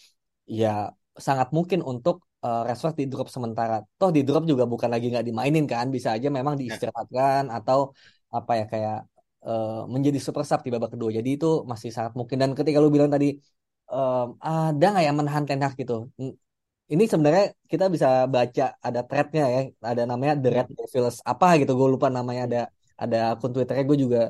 Ya 0.47 0.93
sangat 1.17 1.49
mungkin 1.51 1.81
untuk 1.81 2.23
uh, 2.45 2.61
Rashford 2.67 2.95
di 3.01 3.05
drop 3.11 3.27
sementara. 3.31 3.81
Toh 3.99 4.09
di 4.11 4.21
drop 4.27 4.43
juga 4.51 4.63
bukan 4.67 4.89
lagi 4.93 5.09
nggak 5.13 5.25
dimainin 5.29 5.65
kan, 5.65 5.89
bisa 5.95 6.13
aja 6.15 6.27
memang 6.27 6.55
ya. 6.57 6.59
diistirahatkan 6.61 7.49
atau 7.57 7.93
apa 8.33 8.51
ya 8.59 8.65
kayak 8.67 8.97
uh, 9.47 9.87
menjadi 9.93 10.19
super 10.19 10.43
sub 10.43 10.61
di 10.65 10.69
babak 10.73 10.93
kedua. 10.93 11.09
Jadi 11.13 11.29
itu 11.37 11.47
masih 11.71 11.89
sangat 11.95 12.13
mungkin. 12.19 12.37
Dan 12.41 12.49
ketika 12.57 12.77
lu 12.83 12.89
bilang 12.89 13.09
tadi 13.09 13.37
um, 13.91 14.37
ada 14.41 14.85
nggak 14.91 15.05
yang 15.07 15.17
menahan 15.19 15.43
Ten 15.47 15.61
Hag 15.63 15.73
gitu? 15.79 16.09
Ini 16.87 17.03
sebenarnya 17.03 17.51
kita 17.67 17.91
bisa 17.91 18.07
baca 18.31 18.79
ada 18.79 19.01
threadnya 19.03 19.43
ya, 19.51 19.61
ada 19.83 20.03
namanya 20.07 20.33
The 20.39 20.49
Red 20.55 20.67
Devils 20.71 21.19
apa 21.27 21.59
gitu, 21.59 21.75
gue 21.75 21.89
lupa 21.99 22.07
namanya 22.07 22.47
ada 22.47 22.61
ada 22.95 23.17
akun 23.35 23.51
Twitternya 23.51 23.83
gue 23.83 23.97
juga 23.99 24.21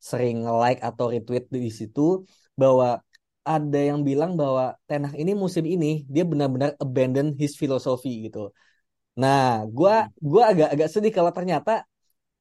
sering 0.00 0.48
like 0.48 0.80
atau 0.80 1.12
retweet 1.12 1.52
di 1.52 1.68
situ 1.68 2.24
bahwa 2.56 3.04
ada 3.46 3.78
yang 3.78 4.02
bilang 4.08 4.34
bahwa 4.34 4.74
Ten 4.90 5.06
Hag 5.06 5.16
ini 5.22 5.32
musim 5.32 5.64
ini 5.74 6.02
dia 6.10 6.26
benar-benar 6.26 6.74
abandon 6.82 7.30
his 7.38 7.54
philosophy 7.54 8.26
gitu. 8.26 8.50
Nah, 9.22 9.64
gue 9.76 9.94
gua 10.20 10.42
agak 10.50 10.68
agak 10.74 10.88
sedih 10.92 11.12
kalau 11.14 11.30
ternyata 11.30 11.86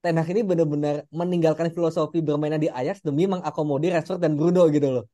Ten 0.02 0.18
Hag 0.18 0.30
ini 0.34 0.42
benar-benar 0.42 0.96
meninggalkan 1.14 1.70
filosofi 1.70 2.26
bermain 2.26 2.58
di 2.58 2.70
Ajax 2.70 3.06
demi 3.06 3.30
mengakomodir 3.30 3.94
Rashford 3.96 4.22
dan 4.26 4.34
Bruno 4.38 4.66
gitu 4.74 4.88
loh. 4.90 5.06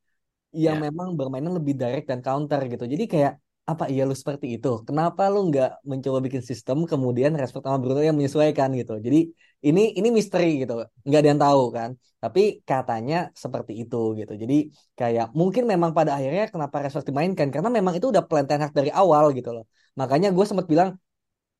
Yang 0.56 0.78
yeah. 0.80 0.86
memang 0.88 1.08
bermainnya 1.20 1.52
lebih 1.60 1.76
direct 1.76 2.08
dan 2.12 2.20
counter 2.24 2.60
gitu. 2.72 2.84
Jadi 2.88 3.04
kayak 3.08 3.34
apa 3.72 3.88
iya 3.92 4.04
lu 4.10 4.16
seperti 4.16 4.60
itu? 4.60 4.84
Kenapa 4.88 5.28
lu 5.32 5.48
nggak 5.48 5.84
mencoba 5.88 6.18
bikin 6.26 6.44
sistem 6.44 6.84
kemudian 6.92 7.32
Rashford 7.40 7.64
sama 7.68 7.80
Bruno 7.84 8.02
yang 8.04 8.16
menyesuaikan 8.20 8.70
gitu? 8.80 9.00
Jadi 9.00 9.32
ini 9.68 9.82
ini 10.00 10.10
misteri 10.18 10.46
gitu, 10.62 10.74
nggak 11.08 11.20
ada 11.22 11.30
yang 11.32 11.42
tahu 11.46 11.62
kan. 11.78 11.90
Tapi 12.22 12.42
katanya 12.70 13.16
seperti 13.44 13.72
itu 13.82 13.98
gitu. 14.20 14.34
Jadi 14.42 14.56
kayak 15.00 15.26
mungkin 15.40 15.64
memang 15.72 15.92
pada 15.98 16.12
akhirnya 16.18 16.44
kenapa 16.54 16.76
Rashford 16.86 17.06
dimainkan 17.10 17.48
karena 17.54 17.70
memang 17.78 17.94
itu 17.98 18.08
udah 18.14 18.24
plan 18.30 18.46
Ten 18.50 18.62
Hag 18.64 18.74
dari 18.80 18.92
awal 18.94 19.34
gitu 19.38 19.50
loh. 19.56 19.64
Makanya 20.00 20.28
gue 20.36 20.46
sempat 20.50 20.66
bilang 20.72 20.90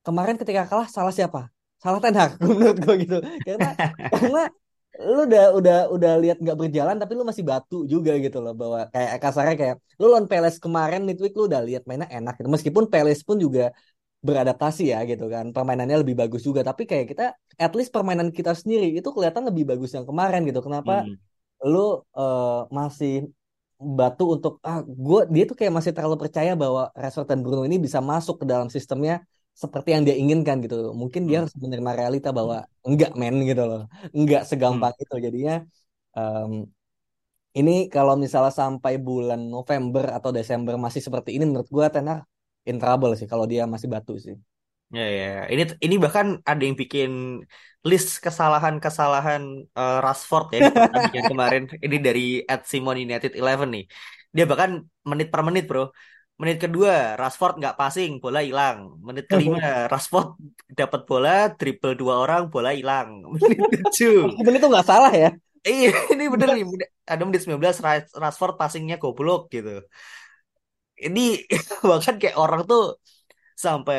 kemarin 0.06 0.36
ketika 0.42 0.62
kalah 0.70 0.88
salah 0.90 1.14
siapa? 1.18 1.50
Salah 1.82 2.00
Ten 2.04 2.16
Hag 2.20 2.32
menurut 2.44 2.78
gue 2.84 2.96
gitu. 3.04 3.18
Karena 3.46 3.70
karena 4.14 4.42
lu 5.00 5.24
udah 5.24 5.44
udah 5.58 5.78
udah 5.96 6.12
lihat 6.20 6.38
nggak 6.44 6.58
berjalan 6.60 6.96
tapi 7.00 7.16
lu 7.16 7.24
masih 7.24 7.48
batu 7.48 7.88
juga 7.88 8.12
gitu 8.20 8.38
loh 8.44 8.52
bahwa 8.52 8.80
kayak 8.94 9.24
kasarnya 9.24 9.56
kayak 9.56 9.76
lu 9.98 10.06
lawan 10.12 10.28
Peles 10.28 10.60
kemarin 10.60 11.02
midweek 11.08 11.34
lu 11.40 11.48
udah 11.48 11.64
lihat 11.64 11.88
mainnya 11.88 12.12
enak 12.12 12.36
gitu 12.38 12.50
meskipun 12.52 12.86
Peles 12.92 13.24
pun 13.24 13.40
juga 13.40 13.72
beradaptasi 14.22 14.94
ya 14.94 15.02
gitu 15.10 15.26
kan 15.34 15.50
permainannya 15.50 16.06
lebih 16.06 16.14
bagus 16.14 16.46
juga 16.46 16.62
tapi 16.62 16.86
kayak 16.86 17.06
kita 17.12 17.26
at 17.58 17.74
least 17.74 17.90
permainan 17.90 18.30
kita 18.30 18.54
sendiri 18.54 18.94
itu 18.94 19.10
kelihatan 19.10 19.50
lebih 19.50 19.66
bagus 19.66 19.92
yang 19.98 20.06
kemarin 20.06 20.46
gitu 20.46 20.62
kenapa 20.62 21.02
hmm. 21.02 21.18
lu 21.66 22.06
uh, 22.14 22.70
masih 22.70 23.30
batu 23.82 24.38
untuk 24.38 24.62
ah 24.62 24.86
gue 24.86 25.22
dia 25.34 25.44
tuh 25.50 25.58
kayak 25.58 25.74
masih 25.74 25.90
terlalu 25.90 26.22
percaya 26.22 26.54
bahwa 26.54 26.94
Rashford 26.94 27.34
dan 27.34 27.42
Bruno 27.42 27.66
ini 27.66 27.82
bisa 27.82 27.98
masuk 27.98 28.42
ke 28.42 28.46
dalam 28.46 28.70
sistemnya 28.70 29.26
seperti 29.58 29.90
yang 29.94 30.04
dia 30.08 30.16
inginkan 30.16 30.62
gitu. 30.64 30.94
Mungkin 30.94 31.26
dia 31.28 31.42
hmm. 31.42 31.44
harus 31.46 31.56
menerima 31.58 31.92
realita 31.98 32.30
bahwa 32.32 32.64
enggak 32.88 33.12
men 33.20 33.36
gitu 33.50 33.64
loh. 33.66 33.82
Enggak 34.14 34.46
segampang 34.50 34.94
hmm. 34.96 35.04
itu. 35.04 35.16
Jadinya 35.26 35.56
um, 36.16 36.52
ini 37.52 37.92
kalau 37.92 38.16
misalnya 38.16 38.54
sampai 38.54 38.96
bulan 38.96 39.42
November 39.52 40.16
atau 40.18 40.32
Desember 40.32 40.80
masih 40.80 41.02
seperti 41.04 41.36
ini 41.36 41.44
menurut 41.50 41.68
gue 41.68 41.86
tenar 41.92 42.24
in 42.70 42.78
trouble 42.82 43.14
sih 43.20 43.28
kalau 43.32 43.46
dia 43.50 43.64
masih 43.66 43.88
batu 43.90 44.16
sih. 44.18 44.36
Ya, 44.92 45.08
ya, 45.08 45.26
ya. 45.36 45.44
Ini 45.48 45.64
ini 45.86 45.96
bahkan 46.04 46.44
ada 46.44 46.62
yang 46.68 46.76
bikin 46.76 47.42
list 47.88 48.20
kesalahan-kesalahan 48.22 49.42
uh, 49.74 50.00
Rashford 50.04 50.46
ya 50.54 50.60
di 51.16 51.20
kemarin. 51.32 51.64
Ini 51.86 51.98
dari 51.98 52.22
at 52.46 52.68
Simon 52.70 53.00
United 53.00 53.34
Eleven 53.34 53.70
nih. 53.72 53.86
Dia 54.36 54.46
bahkan 54.46 54.84
menit 55.08 55.28
per 55.34 55.42
menit, 55.48 55.66
Bro. 55.66 55.96
Menit 56.38 56.58
kedua, 56.58 57.18
Rashford 57.22 57.62
nggak 57.62 57.78
passing, 57.78 58.18
bola 58.22 58.42
hilang. 58.42 58.98
Menit 59.02 59.26
kelima, 59.32 59.88
Rashford 59.92 60.38
dapat 60.74 61.02
bola, 61.10 61.54
triple 61.56 61.96
dua 61.98 62.22
orang, 62.22 62.52
bola 62.54 62.76
hilang. 62.76 63.24
Menit 63.34 63.58
tujuh. 63.82 64.28
Menit 64.44 64.60
itu 64.62 64.68
nggak 64.70 64.88
salah 64.88 65.14
ya? 65.14 65.32
Iya, 65.62 65.94
ini 66.14 66.26
bener 66.26 66.58
nih. 66.58 66.66
Ada 67.06 67.22
menit 67.22 67.46
19, 67.46 67.78
Rashford 68.18 68.58
passingnya 68.58 68.98
goblok 68.98 69.54
gitu. 69.54 69.86
Ini 71.08 71.22
bahkan 71.90 72.16
kayak 72.22 72.38
orang 72.44 72.62
tuh 72.70 72.82
sampai 73.66 73.96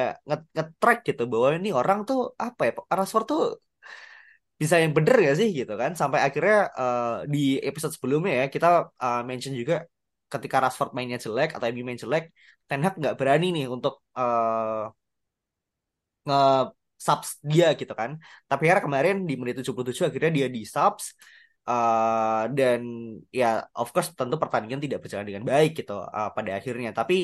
nge-track 0.56 0.98
gitu 1.08 1.22
bahwa 1.32 1.48
ini 1.58 1.70
orang 1.80 1.98
tuh 2.08 2.18
apa 2.46 2.60
ya 2.66 2.72
Rashford 2.98 3.24
tuh 3.30 3.40
bisa 4.60 4.74
yang 4.82 4.92
bener 4.96 5.14
gak 5.26 5.36
sih 5.40 5.48
gitu 5.58 5.72
kan 5.82 5.92
sampai 6.00 6.20
akhirnya 6.26 6.56
uh, 6.80 7.26
di 7.32 7.38
episode 7.68 7.92
sebelumnya 7.96 8.32
ya 8.40 8.44
kita 8.54 8.66
uh, 9.04 9.20
mention 9.28 9.54
juga 9.60 9.74
ketika 10.32 10.56
Rashford 10.64 10.90
mainnya 10.96 11.18
jelek 11.24 11.48
atau 11.56 11.66
MU 11.68 11.84
main 11.88 12.00
jelek, 12.04 12.24
Ten 12.68 12.80
Hag 12.84 12.94
nggak 13.00 13.14
berani 13.20 13.46
nih 13.56 13.66
untuk 13.74 13.94
uh, 14.16 14.88
nge 16.26 16.36
subs 17.06 17.30
dia 17.50 17.66
gitu 17.80 17.92
kan. 18.00 18.10
Tapi 18.50 18.62
akhirnya 18.66 18.84
kemarin 18.88 19.16
di 19.28 19.34
menit 19.40 19.54
77 19.60 20.08
akhirnya 20.08 20.32
dia 20.38 20.46
di 20.56 20.60
subs 20.74 21.04
uh, 21.70 22.42
dan 22.56 22.80
ya 23.38 23.46
of 23.78 23.88
course 23.94 24.08
tentu 24.18 24.36
pertandingan 24.42 24.80
tidak 24.84 24.98
berjalan 25.02 25.26
dengan 25.28 25.44
baik 25.52 25.70
gitu 25.78 25.92
uh, 26.18 26.28
pada 26.36 26.50
akhirnya. 26.58 26.90
Tapi 26.98 27.14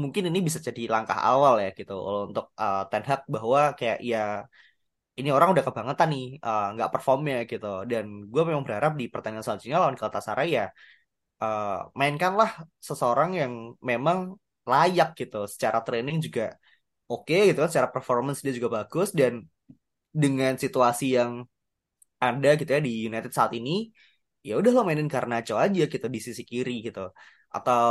mungkin 0.00 0.22
ini 0.30 0.38
bisa 0.46 0.58
jadi 0.68 0.80
langkah 0.94 1.18
awal 1.18 1.54
ya 1.64 1.68
gitu 1.78 1.92
untuk 2.30 2.44
uh, 2.62 2.86
Ten 2.90 3.02
Hag 3.08 3.20
bahwa 3.34 3.60
kayak 3.78 3.98
ya 4.10 4.18
ini 5.18 5.28
orang 5.36 5.48
udah 5.52 5.64
kebangetan 5.66 6.08
nih 6.14 6.24
nggak 6.74 6.88
uh, 6.90 6.92
performnya 6.94 7.36
gitu. 7.50 7.66
Dan 7.90 8.04
gue 8.32 8.42
memang 8.48 8.64
berharap 8.66 8.92
di 9.00 9.04
pertandingan 9.12 9.44
selanjutnya 9.46 9.78
lawan 9.82 9.96
Galatasaray 10.00 10.48
ya 10.58 10.64
uh, 11.42 11.90
mainkanlah 12.00 12.50
seseorang 12.88 13.30
yang 13.40 13.52
memang 13.90 14.18
layak 14.70 15.08
gitu. 15.18 15.36
Secara 15.52 15.78
training 15.86 16.16
juga 16.26 16.54
oke 17.10 17.26
okay, 17.26 17.40
gitu 17.50 17.60
secara 17.66 17.90
performance 17.90 18.38
dia 18.44 18.54
juga 18.58 18.70
bagus. 18.78 19.08
Dan 19.10 19.44
dengan 20.10 20.52
situasi 20.58 21.04
yang 21.18 21.32
ada 22.26 22.48
gitu 22.60 22.70
ya 22.76 22.80
di 22.86 22.92
United 23.08 23.32
saat 23.38 23.52
ini 23.58 23.70
ya 24.46 24.52
udah 24.60 24.70
lo 24.76 24.80
mainin 24.88 25.08
Garnacho 25.12 25.54
aja 25.64 25.82
gitu 25.92 26.06
di 26.14 26.20
sisi 26.26 26.42
kiri 26.50 26.72
gitu. 26.86 27.00
Atau 27.56 27.90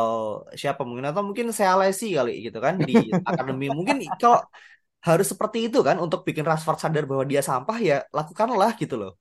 siapa 0.62 0.82
mungkin 0.88 1.06
atau 1.10 1.22
mungkin 1.28 1.48
saya 1.58 1.74
lesi 1.82 2.06
kali 2.18 2.32
gitu 2.46 2.58
kan 2.66 2.76
di 2.88 2.94
akademi. 3.30 3.66
Mungkin 3.78 3.98
kalau 4.22 4.40
harus 5.08 5.28
seperti 5.32 5.58
itu 5.72 5.80
kan 5.88 5.96
untuk 6.06 6.20
bikin 6.28 6.44
Rashford 6.50 6.80
sadar 6.84 7.04
bahwa 7.12 7.24
dia 7.32 7.42
sampah 7.50 7.78
ya 7.90 7.96
lakukanlah 8.18 8.72
gitu 8.82 8.96
loh. 9.02 9.12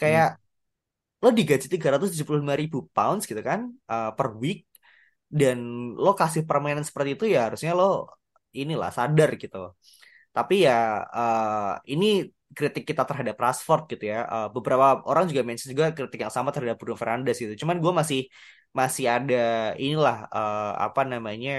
Kayak 0.00 0.28
hmm. 0.34 1.22
lo 1.24 1.28
digaji 1.38 1.66
375 1.72 2.60
ribu 2.60 2.78
pounds 2.96 3.24
gitu 3.30 3.42
kan 3.48 3.60
uh, 3.92 4.10
per 4.16 4.28
week 4.42 4.58
dan 5.38 5.58
lo 6.04 6.10
kasih 6.20 6.42
permainan 6.48 6.84
seperti 6.88 7.10
itu 7.16 7.24
ya 7.34 7.38
harusnya 7.50 7.72
lo 7.80 7.84
inilah 8.60 8.90
sadar 8.98 9.30
gitu. 9.42 9.58
Tapi 10.34 10.54
ya 10.66 11.02
uh, 11.18 11.78
ini 11.92 12.06
kritik 12.58 12.84
kita 12.90 13.02
terhadap 13.08 13.36
Rashford 13.44 13.82
gitu 13.92 14.04
ya. 14.12 14.18
Uh, 14.34 14.48
beberapa 14.54 14.84
orang 15.10 15.24
juga 15.30 15.42
mention 15.48 15.68
juga 15.74 15.86
kritik 15.96 16.20
yang 16.24 16.34
sama 16.36 16.48
terhadap 16.54 16.76
Bruno 16.80 16.96
Fernandes 17.02 17.36
gitu. 17.42 17.54
Cuman 17.62 17.76
gue 17.84 17.92
masih 18.00 18.20
masih 18.78 19.04
ada 19.16 19.36
inilah 19.84 20.16
uh, 20.36 20.72
apa 20.86 21.00
namanya 21.12 21.50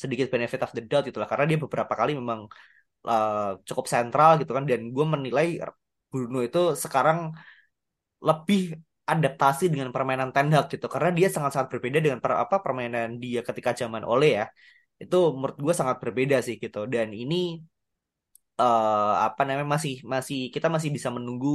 sedikit 0.00 0.26
benefit 0.34 0.60
of 0.66 0.70
the 0.76 0.82
doubt 0.90 1.04
gitu 1.08 1.18
lah. 1.22 1.28
Karena 1.30 1.44
dia 1.50 1.58
beberapa 1.64 1.92
kali 2.00 2.10
memang 2.20 2.40
uh, 3.10 3.58
cukup 3.68 3.86
sentral 3.92 4.30
gitu 4.40 4.52
kan. 4.56 4.64
Dan 4.70 4.80
gue 4.96 5.06
menilai 5.14 5.46
Bruno 6.10 6.38
itu 6.48 6.58
sekarang 6.84 7.18
lebih 8.28 8.60
adaptasi 9.04 9.64
dengan 9.72 9.88
permainan 9.94 10.30
Ten 10.34 10.48
Hag 10.54 10.66
gitu. 10.72 10.86
Karena 10.94 11.10
dia 11.18 11.28
sangat-sangat 11.34 11.68
berbeda 11.72 11.98
dengan 12.04 12.18
per, 12.24 12.32
apa 12.44 12.56
permainan 12.64 13.08
dia 13.24 13.40
ketika 13.48 13.70
zaman 13.80 14.02
Ole 14.12 14.26
ya. 14.38 14.46
Itu 15.02 15.16
menurut 15.36 15.58
gue 15.64 15.74
sangat 15.80 15.96
berbeda 16.02 16.36
sih 16.46 16.54
gitu. 16.62 16.78
Dan 16.94 17.08
ini 17.22 17.36
uh, 18.62 19.26
apa 19.26 19.40
namanya 19.46 19.68
masih 19.74 19.94
masih 20.12 20.38
kita 20.54 20.66
masih 20.74 20.90
bisa 20.96 21.08
menunggu 21.16 21.48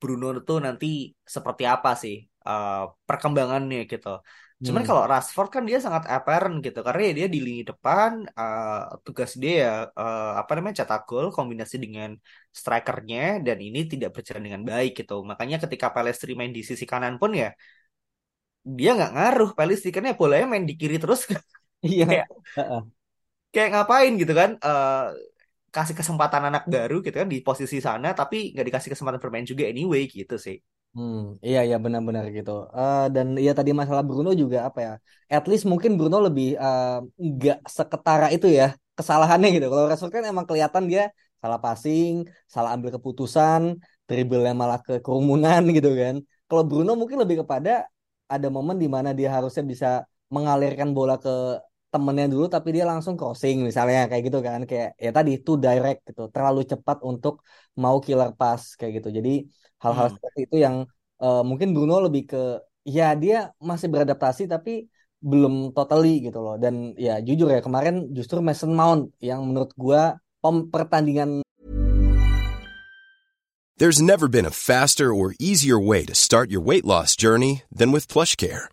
Bruno 0.00 0.26
itu 0.36 0.52
nanti 0.66 0.86
seperti 1.34 1.62
apa 1.74 1.90
sih 2.02 2.16
uh, 2.48 2.92
perkembangannya 3.08 3.78
gitu 3.92 4.08
Cuman 4.64 4.82
hmm. 4.82 4.88
kalau 4.88 5.04
Rashford 5.04 5.48
kan 5.52 5.62
dia 5.68 5.78
sangat 5.84 6.08
apparent 6.08 6.64
gitu 6.64 6.80
karena 6.80 7.00
ya 7.08 7.12
dia 7.18 7.26
di 7.34 7.38
lini 7.44 7.60
depan 7.60 8.24
uh, 8.40 8.96
tugas 9.04 9.36
dia 9.36 9.52
ya 9.62 9.72
uh, 9.92 10.40
apa 10.40 10.50
namanya 10.56 10.80
cetak 10.80 11.04
gol 11.04 11.28
kombinasi 11.28 11.76
dengan 11.84 12.16
strikernya 12.56 13.44
dan 13.44 13.58
ini 13.60 13.84
tidak 13.84 14.16
berjalan 14.16 14.42
dengan 14.48 14.62
baik 14.64 14.90
gitu. 15.04 15.20
Makanya 15.28 15.56
ketika 15.60 15.92
Pelestri 15.92 16.32
main 16.32 16.52
di 16.56 16.64
sisi 16.64 16.84
kanan 16.88 17.20
pun 17.20 17.36
ya 17.36 17.52
dia 18.64 18.90
nggak 18.96 19.12
ngaruh 19.12 19.50
Pelestri 19.52 19.88
karena 19.92 20.08
ya 20.12 20.16
bolanya 20.16 20.46
main 20.52 20.64
di 20.64 20.74
kiri 20.80 20.96
terus. 21.02 21.22
Iya. 21.86 22.04
kayak, 22.08 22.26
kayak 23.52 23.68
ngapain 23.70 24.12
gitu 24.16 24.32
kan? 24.40 24.50
Uh, 24.64 25.12
kasih 25.74 25.94
kesempatan 25.98 26.42
anak 26.48 26.64
baru 26.74 27.02
gitu 27.04 27.16
kan 27.20 27.28
di 27.28 27.38
posisi 27.46 27.78
sana 27.86 28.16
tapi 28.16 28.52
nggak 28.52 28.66
dikasih 28.68 28.90
kesempatan 28.92 29.20
bermain 29.22 29.46
juga 29.46 29.64
anyway 29.68 30.08
gitu 30.08 30.36
sih. 30.40 30.56
Hmm, 30.96 31.36
iya 31.44 31.60
iya 31.68 31.76
benar-benar 31.84 32.24
gitu. 32.36 32.50
Uh, 32.72 33.04
dan 33.14 33.26
ya 33.36 33.52
tadi 33.52 33.70
masalah 33.76 34.00
Bruno 34.08 34.32
juga 34.32 34.58
apa 34.68 34.78
ya? 34.86 34.92
At 35.28 35.44
least 35.50 35.68
mungkin 35.68 35.90
Bruno 36.00 36.16
lebih 36.24 36.56
uh, 36.56 37.04
nggak 37.20 37.58
seketara 37.68 38.26
itu 38.32 38.48
ya 38.48 38.72
kesalahannya 38.96 39.48
gitu. 39.52 39.66
Kalau 39.68 39.84
Rashford 39.90 40.12
kan 40.16 40.24
emang 40.24 40.46
kelihatan 40.48 40.84
dia 40.88 41.12
salah 41.42 41.60
passing, 41.60 42.24
salah 42.48 42.72
ambil 42.74 42.90
keputusan, 42.96 43.76
dribblenya 44.08 44.56
malah 44.56 44.80
ke 44.80 44.92
kerumunan 45.04 45.60
gitu 45.76 45.92
kan. 46.00 46.14
Kalau 46.48 46.62
Bruno 46.64 46.96
mungkin 46.96 47.18
lebih 47.22 47.44
kepada 47.44 47.84
ada 48.34 48.48
momen 48.48 48.76
di 48.80 48.88
mana 48.88 49.12
dia 49.12 49.28
harusnya 49.36 49.64
bisa 49.72 49.88
mengalirkan 50.34 50.90
bola 50.96 51.14
ke 51.20 51.60
temennya 51.96 52.28
dulu 52.28 52.46
tapi 52.52 52.68
dia 52.76 52.84
langsung 52.84 53.16
crossing 53.16 53.64
misalnya 53.64 54.04
kayak 54.10 54.22
gitu 54.28 54.38
kan 54.44 54.60
kayak 54.70 54.92
ya 55.00 55.10
tadi 55.16 55.30
itu 55.40 55.52
direct 55.56 56.00
gitu 56.12 56.22
terlalu 56.34 56.60
cepat 56.68 57.00
untuk 57.10 57.40
mau 57.80 57.96
killer 58.04 58.30
pass 58.36 58.76
kayak 58.78 58.92
gitu 59.00 59.08
jadi 59.18 59.32
hal-hal 59.80 60.06
Hmm. 60.08 60.14
seperti 60.14 60.40
itu 60.46 60.56
yang 60.60 60.76
uh, 61.24 61.42
mungkin 61.48 61.72
Bruno 61.74 61.96
lebih 62.04 62.22
ke 62.32 62.42
ya 62.84 63.16
dia 63.16 63.50
masih 63.56 63.88
beradaptasi 63.92 64.44
tapi 64.46 64.92
belum 65.24 65.72
totally 65.72 66.20
gitu 66.20 66.38
loh 66.44 66.54
dan 66.60 66.92
ya 67.00 67.18
jujur 67.24 67.48
ya 67.48 67.64
kemarin 67.64 68.12
justru 68.12 68.38
Mason 68.44 68.70
Mount 68.76 69.16
yang 69.18 69.40
menurut 69.48 69.72
gua 69.74 70.20
pem 70.44 70.68
pertandingan 70.68 71.40
There's 73.76 74.00
never 74.00 74.24
been 74.24 74.48
a 74.48 74.56
faster 74.56 75.12
or 75.12 75.36
easier 75.36 75.76
way 75.76 76.08
to 76.08 76.16
start 76.16 76.48
your 76.48 76.64
weight 76.64 76.86
loss 76.88 77.12
journey 77.12 77.60
than 77.68 77.92
with 77.92 78.08
PlushCare. 78.08 78.72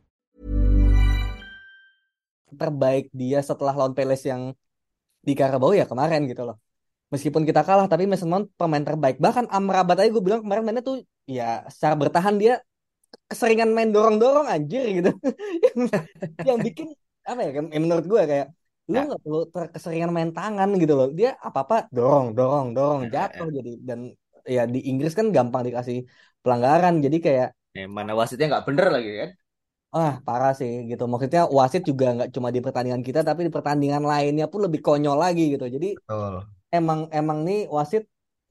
Terbaik 2.59 3.05
dia 3.21 3.37
setelah 3.49 3.73
lawan 3.79 3.93
Palace 3.97 4.25
yang 4.31 4.43
di 5.27 5.33
Carabao 5.39 5.71
ya 5.79 5.85
kemarin 5.91 6.21
gitu 6.31 6.41
loh. 6.47 6.57
Meskipun 7.13 7.43
kita 7.49 7.61
kalah 7.67 7.87
tapi 7.91 8.03
Mason 8.11 8.29
Mount 8.33 8.47
pemain 8.59 8.83
terbaik. 8.89 9.17
Bahkan 9.25 9.45
Amrabat 9.55 9.95
aja 10.01 10.09
gue 10.15 10.23
bilang 10.27 10.41
kemarin 10.45 10.63
mainnya 10.65 10.83
tuh 10.89 10.97
ya 11.37 11.43
secara 11.73 11.95
bertahan 12.01 12.35
dia 12.41 12.53
keseringan 13.31 13.69
main 13.75 13.89
dorong-dorong 13.95 14.47
anjir 14.53 14.83
gitu. 14.97 15.09
yang, 15.65 15.77
yang 16.47 16.57
bikin 16.65 16.87
apa 17.29 17.39
ya 17.47 17.49
menurut 17.85 18.05
gue 18.11 18.21
kayak 18.31 18.47
lu 18.91 18.97
Ya. 18.97 19.05
nggak 19.07 19.21
perlu 19.23 19.39
keseringan 19.75 20.11
main 20.15 20.31
tangan 20.37 20.69
gitu 20.81 20.93
loh. 20.99 21.07
Dia 21.19 21.29
apa-apa 21.47 21.75
dorong, 21.95 22.25
dorong, 22.37 22.65
dorong 22.75 23.01
Ya, 23.01 23.07
ya, 23.09 23.15
jatuh 23.15 23.47
jadi 23.57 23.71
dan 23.87 23.99
ya 24.55 24.61
di 24.73 24.79
Inggris 24.89 25.13
kan 25.19 25.27
gampang 25.35 25.63
dikasih 25.67 25.97
pelanggaran. 26.43 26.93
Jadi 27.05 27.17
kayak 27.25 27.47
Eh, 27.79 27.87
mana 27.97 28.11
wasitnya 28.19 28.45
nggak 28.51 28.65
bener 28.67 28.87
lagi 28.95 29.09
kan? 29.21 29.29
Ah, 29.97 30.11
parah 30.27 30.51
sih 30.59 30.71
gitu. 30.89 31.03
Maksudnya 31.11 31.41
wasit 31.57 31.81
juga 31.89 32.05
nggak 32.15 32.29
cuma 32.35 32.47
di 32.55 32.59
pertandingan 32.65 33.03
kita, 33.07 33.19
tapi 33.27 33.39
di 33.47 33.51
pertandingan 33.55 34.03
lainnya 34.11 34.45
pun 34.51 34.59
lebih 34.65 34.79
konyol 34.85 35.17
lagi 35.23 35.41
gitu. 35.53 35.65
Jadi 35.75 35.87
Betul. 36.07 36.33
emang 36.77 36.99
emang 37.19 37.39
nih 37.47 37.57
wasit 37.77 38.03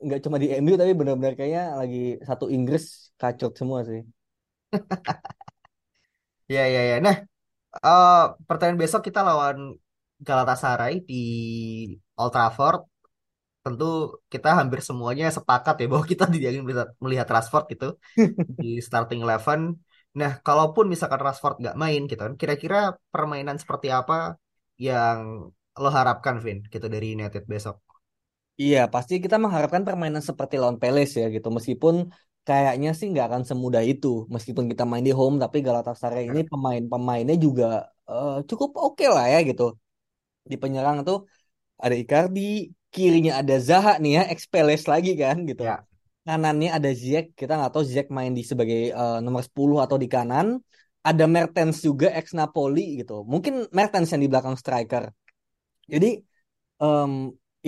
nggak 0.05 0.21
cuma 0.25 0.37
di 0.43 0.49
MU 0.61 0.75
tapi 0.81 0.93
benar-benar 1.01 1.35
kayaknya 1.39 1.63
lagi 1.81 1.99
satu 2.29 2.47
Inggris 2.57 2.85
kacau 3.21 3.49
semua 3.61 3.81
sih. 3.91 4.01
Ya, 6.55 6.61
ya, 6.75 6.81
ya. 6.91 6.95
Nah, 7.07 7.17
eh 7.87 8.17
pertandingan 8.49 8.81
besok 8.85 9.03
kita 9.09 9.21
lawan 9.29 9.59
Galatasaray 10.29 10.95
di 11.11 11.15
Old 12.21 12.33
Trafford. 12.35 12.81
Tentu 13.65 13.85
kita 14.33 14.49
hampir 14.61 14.81
semuanya 14.89 15.27
sepakat 15.37 15.75
ya 15.83 15.87
bahwa 15.93 16.05
kita 16.13 16.25
tidak 16.35 16.49
ingin 16.55 16.65
melihat, 16.67 16.89
melihat 17.05 17.29
Rashford 17.35 17.65
gitu 17.73 17.87
di 18.63 18.69
starting 18.87 19.21
eleven. 19.27 19.61
Nah, 20.19 20.33
kalaupun 20.47 20.85
misalkan 20.93 21.21
Rashford 21.23 21.55
nggak 21.63 21.77
main 21.83 22.01
gitu 22.11 22.21
kan, 22.27 22.35
kira-kira 22.41 22.77
permainan 23.15 23.57
seperti 23.63 23.89
apa 23.95 24.15
yang 24.87 25.51
lo 25.83 25.89
harapkan, 25.99 26.37
Vin, 26.45 26.59
gitu 26.73 26.87
dari 26.95 27.07
United 27.15 27.47
besok? 27.53 27.77
Iya, 28.63 28.79
pasti 28.95 29.15
kita 29.25 29.37
mengharapkan 29.43 29.83
permainan 29.89 30.21
seperti 30.29 30.55
lawan 30.61 30.77
Palace 30.83 31.13
ya 31.23 31.27
gitu. 31.37 31.49
Meskipun 31.57 31.95
kayaknya 32.47 32.89
sih 32.99 33.07
nggak 33.13 33.27
akan 33.29 33.43
semudah 33.49 33.83
itu. 33.91 34.07
Meskipun 34.35 34.67
kita 34.73 34.83
main 34.91 35.05
di 35.09 35.13
home, 35.19 35.37
tapi 35.43 35.57
Galatasaray 35.67 36.23
ini 36.31 36.41
pemain-pemainnya 36.51 37.35
juga 37.45 37.65
eh, 38.11 38.31
cukup 38.49 38.71
oke 38.85 39.05
lah 39.15 39.25
ya 39.33 39.39
gitu. 39.49 39.63
Di 40.51 40.57
penyerang 40.63 40.97
tuh 41.09 41.19
ada 41.85 41.95
Icardi, 42.03 42.41
kirinya 42.95 43.33
ada 43.41 43.55
Zaha 43.69 43.93
nih 44.03 44.13
ya, 44.19 44.23
ex 44.33 44.41
lagi 44.93 45.11
kan 45.23 45.37
gitu. 45.51 45.63
Ya. 45.71 45.77
Kanannya 46.27 46.71
ada 46.77 46.91
Ziyech, 47.01 47.27
kita 47.41 47.53
nggak 47.59 47.73
tahu 47.75 47.85
Ziyech 47.91 48.09
main 48.17 48.33
di 48.39 48.43
sebagai 48.51 48.81
eh, 48.93 49.19
nomor 49.25 49.43
10 49.47 49.77
atau 49.85 49.97
di 50.03 50.09
kanan. 50.15 50.47
Ada 51.01 51.25
Mertens 51.25 51.81
juga 51.81 52.13
ex 52.13 52.37
Napoli 52.37 53.01
gitu. 53.01 53.25
Mungkin 53.25 53.73
Mertens 53.73 54.13
yang 54.13 54.21
di 54.25 54.29
belakang 54.33 54.53
striker. 54.61 55.09
Jadi 55.93 56.09
em, 56.83 57.13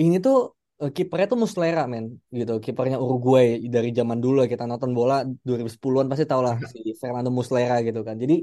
ini 0.03 0.15
tuh 0.25 0.35
eh, 0.83 0.91
kipernya 0.97 1.27
tuh 1.33 1.39
Muslera 1.45 1.81
men 1.93 2.05
gitu 2.39 2.53
kipernya 2.65 2.97
Uruguay 3.05 3.45
dari 3.75 3.89
zaman 3.99 4.19
dulu 4.25 4.39
kita 4.53 4.63
nonton 4.71 4.91
bola 4.97 5.15
2010-an 5.47 6.07
pasti 6.11 6.25
tau 6.31 6.41
lah 6.47 6.55
si 6.71 6.79
Fernando 7.01 7.31
Muslera 7.39 7.75
gitu 7.87 8.01
kan 8.07 8.15
jadi 8.23 8.35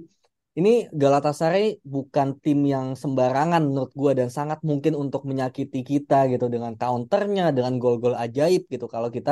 ini 0.59 0.71
Galatasaray 1.01 1.65
bukan 1.95 2.29
tim 2.43 2.59
yang 2.75 2.87
sembarangan 3.03 3.63
menurut 3.69 3.93
gua 4.01 4.13
dan 4.19 4.29
sangat 4.39 4.59
mungkin 4.71 4.93
untuk 5.03 5.23
menyakiti 5.31 5.79
kita 5.91 6.15
gitu 6.33 6.47
dengan 6.55 6.73
counternya 6.81 7.43
dengan 7.57 7.75
gol-gol 7.83 8.15
ajaib 8.25 8.63
gitu 8.73 8.87
kalau 8.95 9.09
kita 9.17 9.31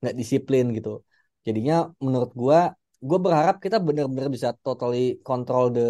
nggak 0.00 0.14
disiplin 0.20 0.64
gitu. 0.76 0.90
Jadinya 1.46 1.74
menurut 2.04 2.30
gua 2.40 2.58
gua 3.08 3.18
berharap 3.26 3.56
kita 3.64 3.76
benar-benar 3.86 4.28
bisa 4.36 4.48
totally 4.64 4.98
control 5.26 5.64
the 5.76 5.82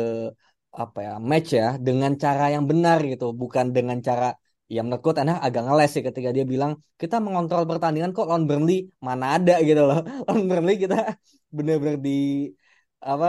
apa 0.83 0.99
ya 1.07 1.12
match 1.31 1.49
ya 1.59 1.64
dengan 1.87 2.12
cara 2.25 2.45
yang 2.55 2.64
benar 2.71 2.99
gitu 3.11 3.25
bukan 3.41 3.67
dengan 3.77 3.99
cara 4.09 4.27
ya 4.75 4.79
menurut 4.85 5.03
gue 5.07 5.14
Tanah 5.19 5.37
agak 5.47 5.62
ngeles 5.64 5.91
sih 5.95 6.03
ketika 6.09 6.29
dia 6.37 6.45
bilang 6.53 6.73
kita 7.01 7.17
mengontrol 7.25 7.64
pertandingan 7.71 8.11
kok 8.17 8.29
lawan 8.29 8.45
Burnley 8.49 8.75
mana 9.07 9.25
ada 9.37 9.53
gitu 9.69 9.81
loh. 9.88 9.99
Lawan 10.29 10.45
Burnley 10.51 10.77
kita 10.85 10.97
benar-benar 11.57 11.97
di 12.07 12.11
apa 13.11 13.27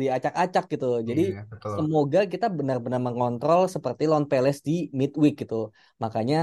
diacak-acak 0.00 0.64
gitu. 0.72 0.86
Jadi 1.08 1.22
Iya, 1.28 1.40
betul. 1.50 1.72
semoga 1.76 2.18
kita 2.32 2.46
benar-benar 2.58 3.00
mengontrol 3.08 3.60
seperti 3.74 4.02
lawan 4.10 4.26
Palace 4.30 4.60
di 4.68 4.72
midweek 5.00 5.34
gitu. 5.42 5.54
Makanya 6.02 6.36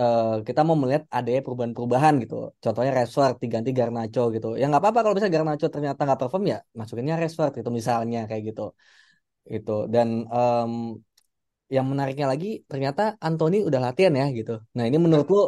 eh, 0.00 0.24
kita 0.46 0.60
mau 0.66 0.76
melihat 0.82 1.02
ada 1.16 1.30
perubahan-perubahan 1.44 2.14
gitu. 2.22 2.34
Contohnya 2.64 2.92
Rashford 2.98 3.34
diganti 3.42 3.70
Garnacho 3.78 4.20
gitu. 4.34 4.46
Ya 4.60 4.64
nggak 4.68 4.82
apa-apa 4.82 4.98
kalau 5.02 5.14
misalnya 5.14 5.34
Garnacho 5.38 5.66
ternyata 5.74 6.00
nggak 6.06 6.20
perform 6.22 6.44
ya 6.52 6.56
masukinnya 6.78 7.14
Rashford 7.22 7.50
gitu 7.58 7.70
misalnya 7.80 8.18
kayak 8.28 8.42
gitu. 8.48 8.62
Itu 9.56 9.72
dan 9.94 10.08
em, 10.34 10.72
yang 11.70 11.86
menariknya 11.86 12.26
lagi 12.32 12.66
ternyata 12.70 13.02
Anthony 13.22 13.62
udah 13.68 13.80
latihan 13.86 14.14
ya 14.20 14.26
gitu. 14.38 14.52
Nah 14.74 14.84
ini 14.88 14.98
menurut 14.98 15.28
lo 15.30 15.40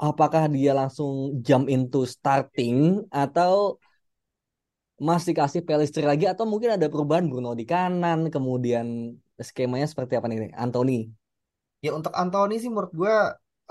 apakah 0.00 0.42
dia 0.50 0.72
langsung 0.74 1.38
jump 1.46 1.64
into 1.70 2.02
starting 2.14 3.06
atau 3.14 3.78
masih 5.08 5.32
kasih 5.38 5.60
Pelistri 5.66 6.04
lagi 6.10 6.24
atau 6.28 6.44
mungkin 6.44 6.76
ada 6.76 6.86
perubahan 6.92 7.24
Bruno 7.30 7.50
di 7.60 7.64
kanan 7.64 8.28
kemudian 8.34 9.16
skemanya 9.40 9.86
seperti 9.88 10.12
apa 10.20 10.26
nih 10.28 10.52
Anthony? 10.64 11.08
Ya 11.84 11.90
untuk 11.98 12.12
Anthony 12.20 12.54
sih 12.62 12.68
menurut 12.72 12.92
gue 13.00 13.14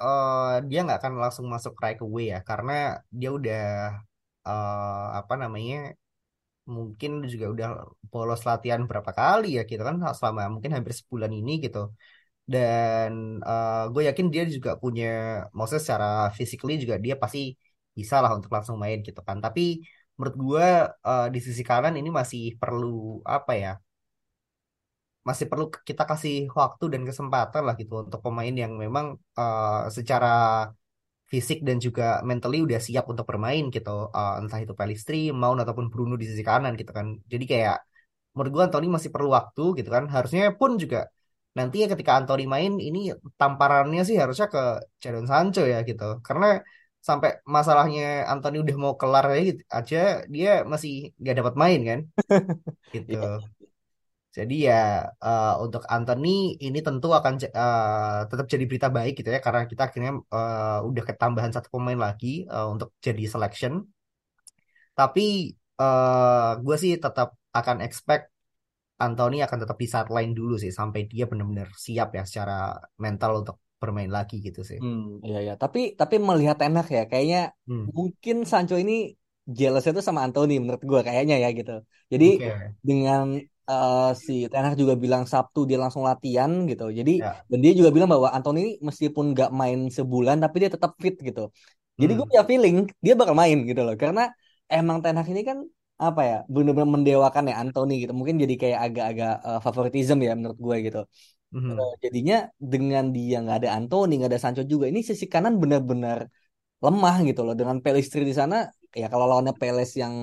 eh, 0.02 0.54
dia 0.70 0.80
nggak 0.86 0.98
akan 1.02 1.14
langsung 1.24 1.46
masuk 1.54 1.74
right 1.84 2.00
away 2.06 2.26
ya 2.34 2.40
karena 2.50 2.72
dia 3.20 3.30
udah 3.38 3.62
eh, 4.48 5.06
apa 5.20 5.34
namanya 5.42 5.76
mungkin 6.76 7.12
juga 7.34 7.46
udah 7.54 7.68
bolos 8.12 8.42
latihan 8.50 8.82
berapa 8.90 9.12
kali 9.20 9.48
ya 9.58 9.62
gitu 9.70 9.82
kan 9.90 9.96
selama 10.20 10.42
mungkin 10.54 10.72
hampir 10.76 10.94
sebulan 11.00 11.32
ini 11.40 11.52
gitu 11.66 11.80
dan 12.54 13.12
gue 13.94 14.02
yakin 14.10 14.28
dia 14.34 14.44
juga 14.56 14.72
punya 14.84 15.06
maksudnya 15.58 15.84
secara 15.86 16.08
physically 16.38 16.74
juga 16.84 16.96
dia 17.06 17.16
pasti 17.24 17.40
bisa 17.98 18.16
lah 18.24 18.32
untuk 18.38 18.50
langsung 18.56 18.78
main 18.84 19.00
gitu 19.08 19.22
kan 19.28 19.38
tapi 19.46 19.62
menurut 20.20 20.36
gue 20.44 20.68
eh, 21.08 21.28
di 21.34 21.40
sisi 21.48 21.64
kanan 21.70 21.96
ini 22.00 22.10
masih 22.20 22.42
perlu 22.62 23.24
apa 23.24 23.54
ya 23.64 23.72
masih 25.28 25.46
perlu 25.52 25.66
kita 25.90 26.04
kasih 26.12 26.36
waktu 26.60 26.86
dan 26.94 27.02
kesempatan 27.10 27.62
lah 27.68 27.76
gitu 27.82 27.94
untuk 28.04 28.20
pemain 28.26 28.56
yang 28.64 28.74
memang 28.84 29.06
eh, 29.40 29.84
secara 29.96 30.28
fisik 31.32 31.58
dan 31.68 31.78
juga 31.86 32.04
mentally 32.30 32.58
udah 32.66 32.80
siap 32.88 33.06
untuk 33.12 33.26
bermain 33.30 33.64
gitu. 33.76 33.90
Uh, 34.18 34.42
entah 34.42 34.60
itu 34.66 34.74
Pellistri, 34.80 35.18
Mount 35.42 35.60
ataupun 35.64 35.86
Bruno 35.94 36.14
di 36.22 36.26
sisi 36.30 36.44
kanan 36.50 36.74
gitu 36.82 36.92
kan. 36.98 37.08
Jadi 37.32 37.46
kayak 37.52 37.78
menurut 38.34 38.52
gue 38.56 38.64
Anthony 38.68 38.88
masih 38.96 39.10
perlu 39.14 39.30
waktu 39.38 39.64
gitu 39.80 39.90
kan. 39.96 40.04
Harusnya 40.14 40.44
pun 40.60 40.72
juga 40.82 40.98
nanti 41.58 41.76
ya 41.82 41.88
ketika 41.94 42.12
Anthony 42.20 42.44
main 42.54 42.72
ini 42.88 43.00
tamparannya 43.40 44.02
sih 44.10 44.18
harusnya 44.22 44.48
ke 44.54 44.60
Jadon 45.02 45.28
Sancho 45.32 45.62
ya 45.74 45.78
gitu. 45.90 46.04
Karena 46.28 46.46
sampai 47.08 47.30
masalahnya 47.56 48.28
Anthony 48.32 48.58
udah 48.64 48.76
mau 48.84 48.94
kelar 49.00 49.26
aja, 49.32 49.42
gitu, 49.50 49.62
aja 49.78 49.98
dia 50.34 50.50
masih 50.72 51.16
gak 51.26 51.36
dapat 51.40 51.56
main 51.62 51.80
kan. 51.90 52.00
gitu. 52.96 53.18
Iya. 53.18 53.60
Jadi 54.30 54.56
ya 54.70 55.10
uh, 55.26 55.58
untuk 55.66 55.84
Anthony 55.90 56.54
ini 56.62 56.80
tentu 56.86 57.08
akan 57.20 57.34
uh, 57.50 58.30
tetap 58.30 58.46
jadi 58.54 58.64
berita 58.70 58.88
baik 58.98 59.14
gitu 59.20 59.30
ya 59.36 59.42
karena 59.46 59.66
kita 59.66 59.82
akhirnya 59.90 60.12
uh, 60.38 60.86
udah 60.86 61.04
ketambahan 61.10 61.52
satu 61.56 61.68
pemain 61.74 61.98
lagi 61.98 62.46
uh, 62.46 62.68
untuk 62.74 62.94
jadi 63.02 63.24
selection. 63.26 63.74
Tapi 64.94 65.56
uh, 65.82 66.62
gue 66.62 66.76
sih 66.78 66.94
tetap 67.02 67.34
akan 67.60 67.78
expect 67.82 68.30
Anthony 69.00 69.40
akan 69.42 69.58
tetap 69.64 69.78
di 69.80 69.88
sideline 69.88 70.34
dulu 70.36 70.56
sih 70.60 70.72
sampai 70.80 71.08
dia 71.08 71.24
benar-benar 71.26 71.72
siap 71.86 72.14
ya 72.18 72.24
secara 72.28 72.76
mental 73.00 73.32
untuk 73.42 73.58
bermain 73.82 74.12
lagi 74.18 74.36
gitu 74.48 74.62
sih. 74.72 74.80
Hmm, 74.80 75.00
iya 75.26 75.38
ya. 75.48 75.52
Tapi 75.62 75.80
tapi 76.00 76.16
melihat 76.30 76.58
enak 76.66 76.86
ya, 76.96 77.02
kayaknya 77.10 77.40
Hmm. 77.68 77.90
mungkin 77.98 78.36
Sancho 78.52 78.76
ini 78.84 78.94
jealous 79.58 79.84
itu 79.90 80.02
sama 80.08 80.22
Anthony 80.26 80.54
menurut 80.62 80.84
gua 80.92 81.02
kayaknya 81.08 81.36
ya 81.44 81.48
gitu. 81.60 81.72
Jadi 82.12 82.26
Oke. 82.26 82.76
dengan 82.88 83.24
eh, 83.70 84.00
si 84.26 84.34
Ten 84.52 84.64
Hag 84.66 84.76
juga 84.82 84.96
bilang 85.04 85.24
Sabtu 85.34 85.60
dia 85.70 85.78
langsung 85.84 86.04
latihan 86.10 86.52
gitu. 86.70 86.84
Jadi 87.00 87.12
Ya. 87.18 87.46
dan 87.52 87.60
dia 87.64 87.72
juga 87.80 87.90
bilang 87.96 88.10
bahwa 88.14 88.30
Anthony 88.38 88.60
meskipun 88.88 89.26
nggak 89.34 89.50
main 89.60 89.80
sebulan 89.98 90.36
tapi 90.44 90.56
dia 90.64 90.70
tetap 90.76 90.92
fit 91.04 91.16
gitu. 91.28 91.42
Jadi 92.02 92.12
gue 92.18 92.26
Hmm. 92.26 92.30
punya 92.32 92.44
feeling 92.50 92.76
dia 93.06 93.14
bakal 93.20 93.36
main 93.42 93.58
gitu 93.70 93.82
loh. 93.86 93.96
Karena 94.02 94.22
emang 94.76 94.98
Ten 95.04 95.16
Hag 95.20 95.28
ini 95.34 95.42
kan 95.50 95.58
apa 96.00 96.22
ya 96.30 96.36
bener-bener 96.54 96.88
mendewakan 96.96 97.44
ya 97.52 97.56
Anthony 97.62 97.92
gitu. 98.08 98.14
Mungkin 98.20 98.36
jadi 98.44 98.54
kayak 98.62 98.80
agak-agak 98.86 99.32
eh, 99.48 99.60
favoritism 99.66 100.18
ya 100.28 100.32
menurut 100.40 100.60
gue 100.66 100.76
gitu. 100.88 101.00
Mhm. 101.52 101.80
Eh, 101.80 101.94
jadinya 102.04 102.36
dengan 102.74 103.04
dia 103.16 103.36
nggak 103.44 103.58
ada 103.60 103.70
Anthony 103.78 104.12
nggak 104.18 104.30
ada 104.32 104.42
Sancho 104.44 104.64
juga 104.74 104.86
ini 104.92 105.00
sisi 105.10 105.26
kanan 105.34 105.54
benar-benar 105.64 106.20
lemah 106.86 107.16
gitu 107.28 107.42
loh 107.48 107.56
dengan 107.60 107.78
Pelistri 107.86 108.22
di 108.30 108.36
sana 108.42 108.56
ya 109.02 109.06
kalau 109.14 109.26
lawannya 109.32 109.54
Peles 109.62 109.92
yang 110.04 110.16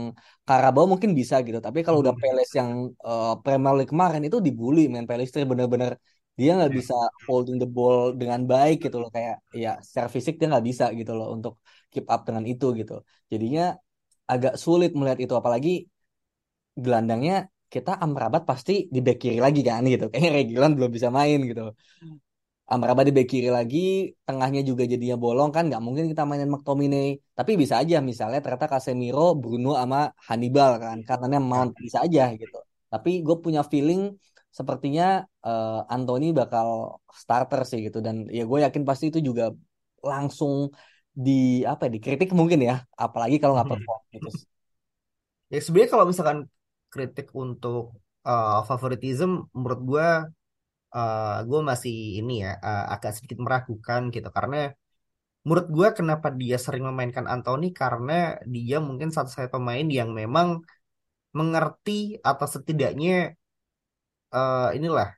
Karabau 0.46 0.84
mungkin 0.92 1.12
bisa 1.20 1.36
gitu 1.46 1.58
tapi 1.66 1.78
kalau 1.86 1.98
udah 2.04 2.14
Mhm. 2.14 2.20
Peles 2.22 2.50
yang 2.60 2.70
eh, 3.08 3.32
Premier 3.44 3.74
League 3.78 3.90
kemarin 3.94 4.22
itu 4.28 4.38
dibully 4.46 4.80
main 4.92 5.06
Pelistri 5.10 5.40
benar-benar 5.52 5.92
dia 6.38 6.50
nggak 6.58 6.72
Ya. 6.72 6.76
bisa 6.78 6.94
holding 7.26 7.56
the 7.62 7.68
ball 7.76 7.98
dengan 8.20 8.40
baik 8.52 8.76
gitu 8.84 8.96
loh 9.02 9.10
kayak 9.16 9.34
ya 9.64 9.70
secara 9.86 10.08
fisik 10.14 10.34
dia 10.40 10.46
nggak 10.52 10.66
bisa 10.70 10.84
gitu 10.98 11.12
loh 11.18 11.26
untuk 11.36 11.54
keep 11.92 12.06
up 12.14 12.20
dengan 12.28 12.44
itu 12.52 12.66
gitu 12.80 12.92
jadinya 13.32 13.62
agak 14.32 14.54
sulit 14.64 14.90
melihat 14.98 15.18
itu 15.24 15.34
apalagi 15.40 15.70
gelandangnya 16.84 17.36
kita 17.76 17.90
Amrabat 18.04 18.42
pasti 18.50 18.72
di 18.94 18.98
back 19.06 19.16
kiri 19.22 19.38
lagi 19.46 19.60
kan 19.68 19.82
gitu 19.92 20.04
kayaknya 20.10 20.30
Reguilon 20.38 20.72
belum 20.76 20.90
bisa 20.96 21.08
main 21.18 21.38
gitu 21.50 21.62
Amrabat 22.72 23.04
di 23.08 23.12
back 23.16 23.28
kiri 23.30 23.46
lagi, 23.58 23.78
tengahnya 24.26 24.60
juga 24.68 24.82
jadinya 24.92 25.14
bolong 25.24 25.50
kan, 25.54 25.62
nggak 25.70 25.82
mungkin 25.86 26.04
kita 26.10 26.22
mainin 26.28 26.50
McTominay. 26.54 27.06
Tapi 27.38 27.52
bisa 27.62 27.74
aja 27.82 27.96
misalnya 28.10 28.38
ternyata 28.42 28.66
Casemiro, 28.72 29.20
Bruno 29.40 29.68
sama 29.80 29.98
Hannibal 30.26 30.70
kan, 30.82 30.98
katanya 31.08 31.38
Mount 31.50 31.70
bisa 31.86 31.98
aja 32.06 32.22
gitu. 32.40 32.56
Tapi 32.92 33.10
gue 33.26 33.36
punya 33.44 33.62
feeling 33.72 34.00
sepertinya 34.58 35.04
eh, 35.46 35.78
Anthony 35.94 36.26
bakal 36.38 36.68
starter 37.22 37.60
sih 37.70 37.78
gitu 37.86 37.98
dan 38.06 38.16
ya 38.36 38.42
gue 38.50 38.58
yakin 38.66 38.82
pasti 38.88 39.04
itu 39.14 39.20
juga 39.28 39.44
langsung 40.10 40.54
di 41.24 41.30
apa 41.70 41.80
ya 41.86 41.90
dikritik 41.96 42.28
mungkin 42.40 42.60
ya, 42.68 42.74
apalagi 43.04 43.36
kalau 43.40 43.54
nggak 43.56 43.68
Mhm. 43.68 43.72
perform 43.72 44.02
gitu. 44.14 44.28
Ya 45.52 45.58
sebenarnya 45.62 45.90
kalau 45.94 46.06
misalkan 46.10 46.38
kritik 46.92 47.28
untuk 47.34 47.96
uh, 48.26 48.62
favoritism 48.68 49.46
menurut 49.54 49.80
gue 49.90 50.08
uh, 50.96 51.38
gue 51.48 51.60
masih 51.70 52.22
ini 52.22 52.44
ya 52.44 52.58
uh, 52.58 52.94
agak 52.94 53.16
sedikit 53.16 53.38
meragukan 53.44 54.08
gitu. 54.14 54.28
Karena 54.32 54.70
menurut 55.46 55.66
gue 55.70 55.88
kenapa 55.98 56.28
dia 56.34 56.56
sering 56.58 56.84
memainkan 56.88 57.26
Anthony? 57.30 57.70
Karena 57.70 58.38
dia 58.46 58.78
mungkin 58.82 59.08
satu-satunya 59.14 59.50
pemain 59.52 59.86
yang 59.86 60.10
memang 60.14 60.62
mengerti 61.36 62.16
atau 62.24 62.46
setidaknya 62.48 63.36
uh, 64.32 64.72
inilah 64.72 65.12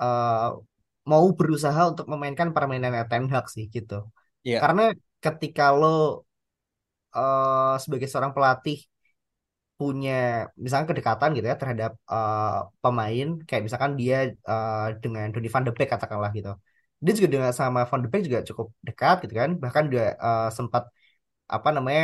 uh, 0.00 0.56
mau 1.04 1.26
berusaha 1.36 1.92
untuk 1.92 2.08
memainkan 2.08 2.56
permainan 2.56 2.96
Ten 3.10 3.28
Hag 3.28 3.46
sih 3.52 3.68
gitu. 3.68 4.08
Iya. 4.44 4.60
karena 4.60 4.92
ketika 5.24 5.72
lo 5.72 5.88
uh, 7.16 7.74
sebagai 7.80 8.04
seorang 8.12 8.36
pelatih 8.36 8.84
punya 9.78 10.12
misalkan 10.62 10.88
kedekatan 10.90 11.28
gitu 11.36 11.46
ya 11.50 11.56
terhadap 11.62 11.92
uh, 12.14 12.70
pemain 12.82 13.26
kayak 13.46 13.62
misalkan 13.66 13.92
dia 14.00 14.16
uh, 14.50 14.94
dengan 15.02 15.24
Donny 15.32 15.48
van 15.54 15.64
de 15.66 15.72
Beek 15.76 15.88
katakanlah 15.94 16.30
gitu. 16.38 16.50
Dia 17.04 17.12
juga 17.18 17.28
dengan 17.34 17.52
sama 17.60 17.80
van 17.90 18.00
de 18.04 18.08
Beek 18.12 18.22
juga 18.28 18.40
cukup 18.48 18.66
dekat 18.86 19.14
gitu 19.22 19.34
kan. 19.40 19.50
Bahkan 19.62 19.84
dia 19.92 20.04
uh, 20.26 20.48
sempat 20.56 20.82
apa 21.56 21.68
namanya 21.76 22.02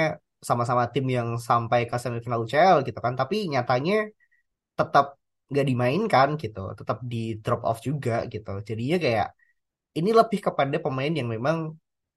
sama-sama 0.48 0.82
tim 0.92 1.06
yang 1.16 1.28
sampai 1.48 1.80
ke 1.90 1.96
semifinal 2.02 2.42
UCL 2.44 2.76
gitu 2.86 2.98
kan. 3.04 3.14
Tapi 3.20 3.34
nyatanya 3.52 3.94
tetap 4.78 5.04
nggak 5.50 5.66
dimainkan 5.70 6.28
gitu. 6.42 6.60
Tetap 6.78 6.98
di 7.12 7.16
drop 7.42 7.60
off 7.68 7.78
juga 7.88 8.12
gitu. 8.32 8.50
Jadinya 8.68 8.96
kayak 9.04 9.28
ini 9.98 10.10
lebih 10.20 10.38
kepada 10.46 10.76
pemain 10.84 11.12
yang 11.18 11.28
memang 11.34 11.56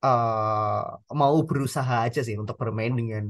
uh, 0.06 0.82
mau 1.20 1.36
berusaha 1.50 1.96
aja 2.06 2.20
sih 2.28 2.36
untuk 2.42 2.56
bermain 2.62 2.94
dengan 3.00 3.24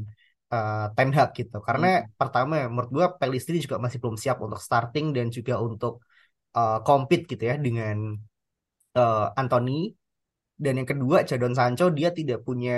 uh, 0.53 0.85
Ten 0.95 1.09
Hag 1.17 1.29
gitu. 1.39 1.57
Karena 1.67 1.87
Hmm. 2.01 2.09
pertama 2.19 2.55
menurut 2.71 2.91
gua 2.97 3.07
Pelistri 3.19 3.55
juga 3.65 3.77
masih 3.83 3.97
belum 4.01 4.17
siap 4.23 4.37
untuk 4.45 4.59
starting 4.67 5.05
dan 5.17 5.27
juga 5.37 5.53
untuk 5.67 5.93
uh, 6.59 6.77
compete 6.87 7.23
gitu 7.31 7.43
ya 7.51 7.55
dengan 7.65 7.97
uh, 8.99 9.27
Anthony. 9.41 9.71
Dan 10.63 10.73
yang 10.79 10.89
kedua 10.91 11.17
Jadon 11.29 11.53
Sancho 11.59 11.85
dia 11.97 12.09
tidak 12.17 12.39
punya 12.47 12.73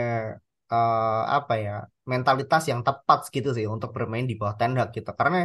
uh, 0.74 1.22
apa 1.38 1.54
ya 1.66 1.74
mentalitas 2.12 2.64
yang 2.72 2.82
tepat 2.88 3.20
gitu 3.36 3.50
sih 3.58 3.66
untuk 3.76 3.90
bermain 3.96 4.26
di 4.30 4.36
bawah 4.40 4.56
Ten 4.60 4.72
Hag 4.80 4.90
gitu. 4.98 5.12
Karena 5.20 5.40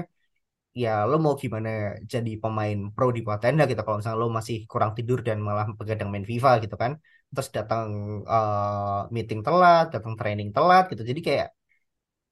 ya 0.83 0.91
lo 1.11 1.15
mau 1.25 1.35
gimana 1.43 1.69
jadi 2.13 2.31
pemain 2.43 2.79
pro 2.95 3.07
di 3.17 3.21
bawah 3.27 3.41
tenda 3.43 3.63
gitu 3.71 3.81
kalau 3.85 3.99
misalnya 3.99 4.21
lo 4.23 4.29
masih 4.39 4.57
kurang 4.71 4.93
tidur 4.97 5.19
dan 5.29 5.39
malah 5.47 5.67
begadang 5.79 6.09
main 6.13 6.27
FIFA 6.31 6.51
gitu 6.63 6.77
kan 6.83 6.93
terus 7.33 7.49
datang 7.57 7.89
eh, 8.35 8.99
meeting 9.15 9.41
telat 9.47 9.85
datang 9.95 10.15
training 10.19 10.49
telat 10.55 10.85
gitu 10.91 11.03
jadi 11.11 11.21
kayak 11.27 11.49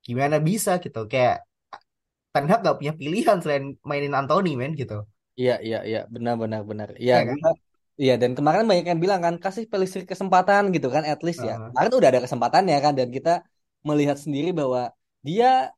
gimana 0.09 0.37
bisa 0.49 0.73
gitu 0.85 1.01
kayak 1.13 1.45
Ten 2.33 2.45
Hag 2.51 2.61
gak 2.67 2.77
punya 2.81 2.93
pilihan 3.01 3.39
selain 3.43 3.65
mainin 3.89 4.15
Anthony 4.17 4.53
men 4.61 4.73
gitu 4.81 5.05
Iya, 5.39 5.55
iya, 5.67 5.79
iya, 5.89 6.01
benar, 6.15 6.35
benar, 6.43 6.61
benar. 6.71 6.89
Iya, 7.03 7.15
ya 7.23 7.25
kan 7.31 7.55
iya, 8.03 8.15
dan 8.23 8.31
kemarin 8.39 8.67
banyak 8.71 8.87
yang 8.91 9.01
bilang 9.05 9.21
kan 9.27 9.35
kasih 9.45 9.65
Pelistri 9.71 10.03
kesempatan 10.03 10.63
gitu 10.75 10.89
kan, 10.95 11.03
at 11.07 11.21
least 11.27 11.41
ya. 11.49 11.55
Heeh. 11.55 11.71
Kemarin 11.71 11.93
udah 11.99 12.09
ada 12.11 12.23
kesempatannya 12.25 12.77
kan, 12.85 12.93
dan 12.99 13.09
kita 13.17 13.33
melihat 13.89 14.19
sendiri 14.25 14.51
bahwa 14.61 14.91
dia 15.23 15.71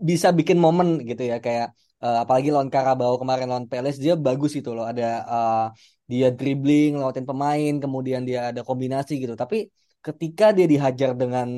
bisa 0.00 0.28
bikin 0.38 0.56
momen 0.64 0.88
gitu 1.04 1.22
ya, 1.28 1.36
kayak 1.44 1.66
eh, 2.04 2.18
apalagi 2.24 2.48
lawan 2.54 2.72
Karabau 2.72 3.20
kemarin 3.20 3.46
lawan 3.52 3.66
Peles 3.68 3.96
dia 4.00 4.14
bagus 4.16 4.52
itu 4.56 4.70
loh, 4.76 4.84
ada 4.88 5.04
eh, 5.34 5.64
dia 6.10 6.28
dribbling, 6.38 6.96
lewatin 7.00 7.26
pemain, 7.28 7.72
kemudian 7.84 8.24
dia 8.28 8.38
ada 8.50 8.60
kombinasi 8.64 9.12
gitu. 9.22 9.34
Tapi 9.36 9.68
ketika 10.00 10.56
dia 10.56 10.64
dihajar 10.72 11.12
dengan 11.12 11.48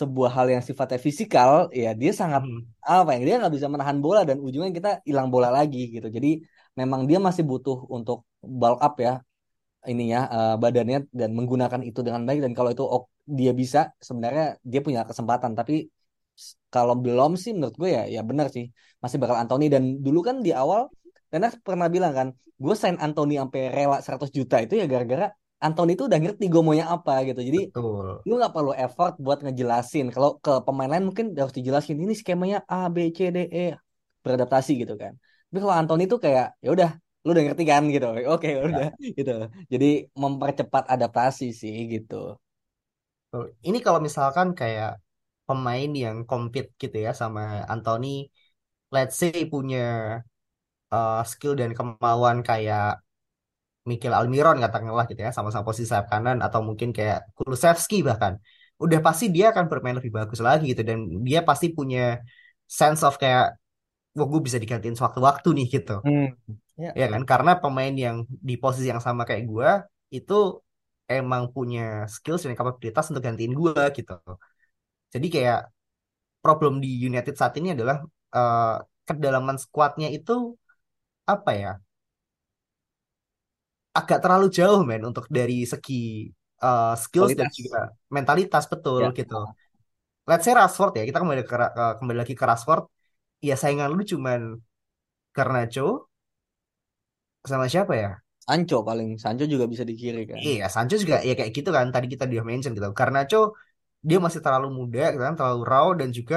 sebuah 0.00 0.30
hal 0.36 0.46
yang 0.54 0.62
sifatnya 0.68 0.98
fisikal, 1.06 1.52
ya 1.82 1.90
dia 2.00 2.12
sangat 2.20 2.42
Mhm. 2.48 2.60
apa 2.96 3.10
ya, 3.14 3.18
dia 3.26 3.34
nggak 3.40 3.52
bisa 3.56 3.68
menahan 3.72 3.98
bola 4.04 4.20
dan 4.28 4.36
ujungnya 4.46 4.72
kita 4.78 4.90
hilang 5.08 5.28
bola 5.34 5.48
lagi 5.58 5.78
gitu. 5.94 6.08
Jadi 6.16 6.28
memang 6.80 7.00
dia 7.08 7.18
masih 7.26 7.44
butuh 7.50 7.76
untuk 7.96 8.18
bulk 8.60 8.78
up 8.86 8.94
ya 9.06 9.12
ininya 9.92 10.18
eh, 10.36 10.54
badannya 10.62 10.98
dan 11.20 11.30
menggunakan 11.38 11.82
itu 11.88 12.00
dengan 12.06 12.22
baik 12.28 12.40
dan 12.44 12.52
kalau 12.58 12.70
itu 12.74 12.84
dia 13.38 13.52
bisa 13.60 13.78
sebenarnya 14.08 14.44
dia 14.70 14.80
punya 14.86 15.00
kesempatan 15.08 15.52
tapi 15.58 15.74
kalau 16.74 16.94
belum 17.04 17.30
sih 17.42 17.50
menurut 17.56 17.76
gue 17.80 17.90
ya 17.96 18.02
ya 18.14 18.20
benar 18.28 18.46
sih 18.54 18.64
masih 19.02 19.18
bakal 19.22 19.36
Anthony 19.42 19.64
dan 19.74 19.82
dulu 20.04 20.18
kan 20.28 20.36
di 20.46 20.50
awal 20.62 20.82
Tenar 21.32 21.52
pernah 21.66 21.88
bilang 21.94 22.12
kan 22.18 22.28
gue 22.62 22.74
sign 22.82 22.96
Anthony 23.04 23.34
sampai 23.40 23.60
rela 23.76 23.96
100 24.04 24.30
juta 24.38 24.56
itu 24.64 24.74
ya 24.80 24.84
gara-gara 24.92 25.26
Anthony 25.62 25.94
itu 25.96 26.04
udah 26.10 26.18
ngerti 26.18 26.44
gue 26.52 26.62
maunya 26.66 26.86
apa 26.90 27.22
gitu. 27.28 27.40
Jadi 27.48 27.60
betul. 27.70 28.06
lu 28.26 28.32
nggak 28.38 28.52
perlu 28.56 28.72
effort 28.74 29.12
buat 29.24 29.38
ngejelasin. 29.44 30.06
Kalau 30.14 30.30
ke 30.44 30.52
pemain 30.66 30.90
lain 30.90 31.04
mungkin 31.08 31.26
harus 31.38 31.54
dijelasin 31.54 31.96
ini 32.02 32.14
skemanya 32.18 32.58
A 32.66 32.90
B 32.90 33.14
C 33.16 33.30
D 33.30 33.38
E. 33.46 33.66
Beradaptasi 34.24 34.72
gitu 34.82 34.94
kan. 34.98 35.14
Tapi 35.48 35.58
kalau 35.62 35.74
Anthony 35.78 36.04
tuh 36.10 36.18
kayak 36.24 36.58
ya 36.64 36.70
udah 36.76 36.90
lu 37.22 37.28
udah 37.34 37.44
ngerti 37.46 37.64
kan? 37.70 37.82
gitu. 37.94 38.06
Oke 38.34 38.48
ya 38.58 38.60
udah. 38.66 38.88
Gitu. 38.98 39.32
Jadi 39.72 39.88
mempercepat 40.18 40.84
adaptasi 40.90 41.54
sih 41.54 41.76
gitu. 41.94 42.36
Ini 43.64 43.78
kalau 43.80 43.98
misalkan 44.02 44.52
kayak 44.52 45.00
pemain 45.48 45.90
yang 45.90 46.16
compete 46.28 46.70
gitu 46.78 46.96
ya 47.06 47.10
sama 47.16 47.66
Anthony 47.66 48.30
let's 48.94 49.18
say 49.18 49.48
punya 49.48 50.20
uh, 50.94 51.20
skill 51.26 51.58
dan 51.58 51.72
kemauan 51.74 52.46
kayak 52.46 53.01
Mikel 53.82 54.14
Almiron 54.14 54.62
katakanlah 54.62 55.10
gitu 55.10 55.20
ya 55.26 55.34
sama-sama 55.34 55.66
posisi 55.66 55.90
sayap 55.90 56.06
kanan 56.06 56.38
atau 56.38 56.62
mungkin 56.62 56.94
kayak 56.94 57.34
Kulusevski 57.34 58.06
bahkan. 58.06 58.38
Udah 58.78 58.98
pasti 59.02 59.30
dia 59.30 59.50
akan 59.50 59.66
bermain 59.70 59.98
lebih 59.98 60.14
bagus 60.14 60.38
lagi 60.42 60.70
gitu 60.70 60.82
dan 60.86 60.98
dia 61.26 61.42
pasti 61.42 61.70
punya 61.70 62.22
sense 62.66 63.02
of 63.02 63.18
kayak 63.18 63.58
wah 64.14 64.26
gue 64.28 64.40
bisa 64.42 64.58
digantiin 64.62 64.94
sewaktu-waktu 64.94 65.48
nih 65.58 65.66
gitu. 65.82 65.98
Hmm. 66.06 66.34
Ya. 66.78 66.90
ya 66.94 67.06
kan? 67.10 67.22
Karena 67.26 67.52
pemain 67.58 67.94
yang 67.94 68.26
di 68.28 68.54
posisi 68.56 68.86
yang 68.86 69.02
sama 69.02 69.26
kayak 69.26 69.44
gue 69.50 69.70
itu 70.14 70.62
emang 71.10 71.50
punya 71.50 72.06
skills 72.06 72.46
dan 72.46 72.54
kapabilitas 72.54 73.10
untuk 73.10 73.22
gantiin 73.26 73.52
gue 73.52 73.82
gitu. 73.98 74.14
Jadi 75.12 75.26
kayak 75.28 75.68
problem 76.40 76.78
di 76.78 76.90
United 77.02 77.34
saat 77.34 77.54
ini 77.58 77.74
adalah 77.74 78.00
eh, 78.34 78.76
kedalaman 79.06 79.58
skuadnya 79.58 80.08
itu 80.10 80.54
apa 81.26 81.50
ya 81.54 81.72
agak 83.98 84.18
terlalu 84.24 84.46
jauh 84.58 84.80
men 84.88 85.02
untuk 85.10 85.24
dari 85.36 85.54
segi 85.72 85.94
eh, 86.64 86.94
skills 87.04 87.32
dan 87.38 87.48
juga 87.58 87.78
mentalitas 88.16 88.64
betul 88.72 89.02
Ya. 89.02 89.12
gitu. 89.18 89.34
Let's 90.28 90.44
say 90.46 90.54
Rashford 90.58 90.92
ya 90.98 91.04
kita 91.08 91.18
kembali 91.22 91.42
ke, 91.50 91.56
ke- 91.76 91.94
kembali 92.00 92.18
lagi 92.22 92.34
ke 92.40 92.44
Rashford 92.50 92.82
ya 93.48 93.54
saingan 93.62 93.90
lu 93.96 94.02
cuman 94.12 94.40
Garnacho 95.36 96.08
sama 97.50 97.66
siapa 97.72 97.94
ya? 98.02 98.10
Sancho 98.46 98.78
paling 98.88 99.10
Sancho 99.22 99.44
juga 99.52 99.64
bisa 99.72 99.84
di 99.90 99.94
kiri 100.00 100.22
kan. 100.30 100.44
Iya 100.46 100.64
Sancho 100.74 100.94
juga 101.02 101.16
ya 101.28 101.32
kayak 101.38 101.52
gitu 101.56 101.70
kan 101.76 101.86
tadi 101.94 102.06
kita 102.12 102.22
udah 102.28 102.44
mention 102.50 102.72
gitu. 102.76 102.88
Garnacho 102.98 103.36
dia 104.08 104.18
masih 104.24 104.40
terlalu 104.44 104.68
muda 104.78 105.02
gitu 105.12 105.22
kan 105.26 105.34
terlalu 105.38 105.60
raw 105.72 105.86
dan 106.00 106.08
juga 106.18 106.36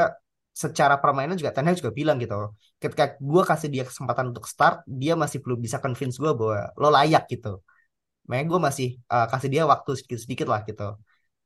secara 0.63 0.95
permainan 1.03 1.35
juga 1.39 1.51
Ten 1.55 1.67
Hag 1.67 1.75
juga 1.81 1.91
bilang 1.99 2.17
gitu. 2.23 2.35
Ketika 2.81 3.03
gue 3.19 3.43
kasih 3.49 3.69
dia 3.73 3.83
kesempatan 3.89 4.25
untuk 4.31 4.45
start 4.51 4.75
dia 4.87 5.13
masih 5.23 5.37
belum 5.43 5.59
bisa 5.65 5.77
convince 5.83 6.15
gue 6.21 6.31
bahwa 6.39 6.59
lo 6.81 6.87
layak 6.97 7.23
gitu. 7.31 7.59
Makanya 8.27 8.45
gue 8.51 8.59
masih 8.67 8.87
uh, 9.13 9.27
kasih 9.31 9.49
dia 9.53 9.63
waktu 9.73 9.91
sedikit-sedikit 9.99 10.47
lah 10.53 10.61
gitu. 10.69 10.83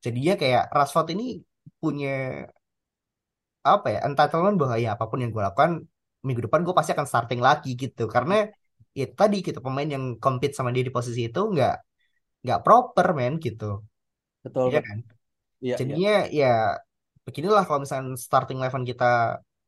Jadinya 0.05 0.33
kayak 0.41 0.63
Rashford 0.75 1.07
ini 1.15 1.23
punya 1.81 2.09
apa 3.73 3.87
ya 3.93 3.99
entitlement 4.07 4.55
bahwa 4.61 4.75
ya 4.83 4.89
apa 4.95 5.05
pun 5.09 5.19
yang 5.21 5.31
gue 5.35 5.43
lakukan 5.47 5.71
minggu 6.25 6.41
depan 6.47 6.61
gue 6.65 6.73
pasti 6.77 6.91
akan 6.95 7.07
starting 7.11 7.41
lagi 7.47 7.69
gitu. 7.83 8.03
Karena 8.15 8.33
ya 8.99 9.05
tadi 9.19 9.35
gitu 9.47 9.59
pemain 9.65 9.89
yang 9.95 10.03
compete 10.23 10.53
sama 10.57 10.69
dia 10.75 10.83
di 10.87 10.93
posisi 10.97 11.21
itu 11.29 11.39
nggak 11.53 11.73
nggak 12.43 12.59
proper 12.65 13.07
men 13.17 13.33
gitu. 13.45 13.65
Betul 14.43 14.65
Iya 14.67 14.79
betul. 14.79 14.87
kan? 14.87 14.97
Iya, 15.63 15.75
iya. 15.85 15.97
Jadinya 15.97 16.11
ya 16.39 16.45
beginilah 17.29 17.63
kalau 17.67 17.79
misalnya 17.83 18.09
starting 18.27 18.57
eleven 18.61 18.83
kita 18.91 19.05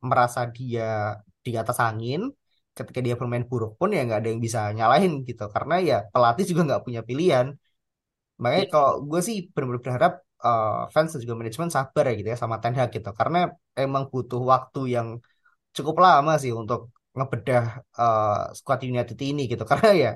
merasa 0.10 0.42
dia 0.58 0.84
di 1.46 1.52
atas 1.62 1.78
angin 1.88 2.20
ketika 2.78 3.00
dia 3.06 3.16
bermain 3.20 3.46
buruk 3.52 3.72
pun 3.80 3.90
ya 3.96 4.00
nggak 4.08 4.20
ada 4.22 4.30
yang 4.34 4.42
bisa 4.48 4.60
nyalahin 4.78 5.12
gitu. 5.30 5.44
Karena 5.56 5.74
ya 5.90 5.96
pelatih 6.14 6.46
juga 6.52 6.62
nggak 6.68 6.84
punya 6.86 7.02
pilihan. 7.10 7.48
Makanya 8.42 8.64
Iya. 8.66 8.72
kalau 8.74 8.92
gue 9.10 9.20
sih 9.28 9.36
benar-benar 9.54 9.84
berharap 9.86 10.14
eh, 10.46 10.70
fans 10.94 11.10
dan 11.14 11.20
juga 11.24 11.36
manajemen 11.40 11.72
sabar 11.78 12.04
ya 12.10 12.14
gitu 12.20 12.30
ya 12.34 12.38
sama 12.44 12.56
Ten 12.62 12.74
Hag 12.80 12.90
gitu. 12.98 13.10
Karena 13.20 13.38
emang 13.82 14.04
butuh 14.14 14.42
waktu 14.54 14.80
yang 14.96 15.08
cukup 15.78 15.96
lama 16.06 16.32
sih 16.44 16.52
untuk 16.62 16.80
ngebedah 17.18 17.64
eh, 18.02 18.54
squad 18.60 18.82
United 18.92 19.18
ini 19.30 19.42
gitu. 19.52 19.64
Karena 19.72 19.90
ya 20.04 20.10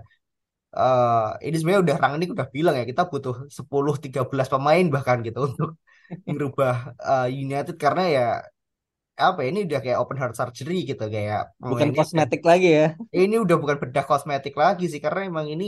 eh, 0.78 1.48
ini 1.48 1.56
sebenarnya 1.60 1.84
udah 1.88 1.98
Rangnick 2.04 2.30
udah 2.36 2.48
bilang 2.56 2.76
ya 2.80 2.84
kita 2.92 3.02
butuh 3.12 3.36
10-13 3.58 4.48
pemain 4.54 4.86
bahkan 4.96 5.18
gitu 5.28 5.40
untuk 5.50 5.70
ngerubah 6.28 6.74
eh, 7.10 7.28
United 7.44 7.76
karena 7.84 8.02
ya 8.18 8.24
apa 9.26 9.40
ya, 9.44 9.48
ini 9.52 9.60
udah 9.68 9.80
kayak 9.84 9.98
open 10.02 10.18
heart 10.22 10.36
surgery 10.40 10.76
gitu 10.90 11.04
kayak 11.16 11.42
Bukan 11.70 11.90
kosmetik 11.98 12.42
lagi 12.50 12.68
ya. 12.80 12.86
ini 13.22 13.36
udah 13.44 13.56
bukan 13.62 13.78
bedah 13.84 14.06
kosmetik 14.10 14.54
lagi 14.64 14.84
sih 14.92 15.02
karena 15.06 15.20
emang 15.30 15.48
ini 15.54 15.66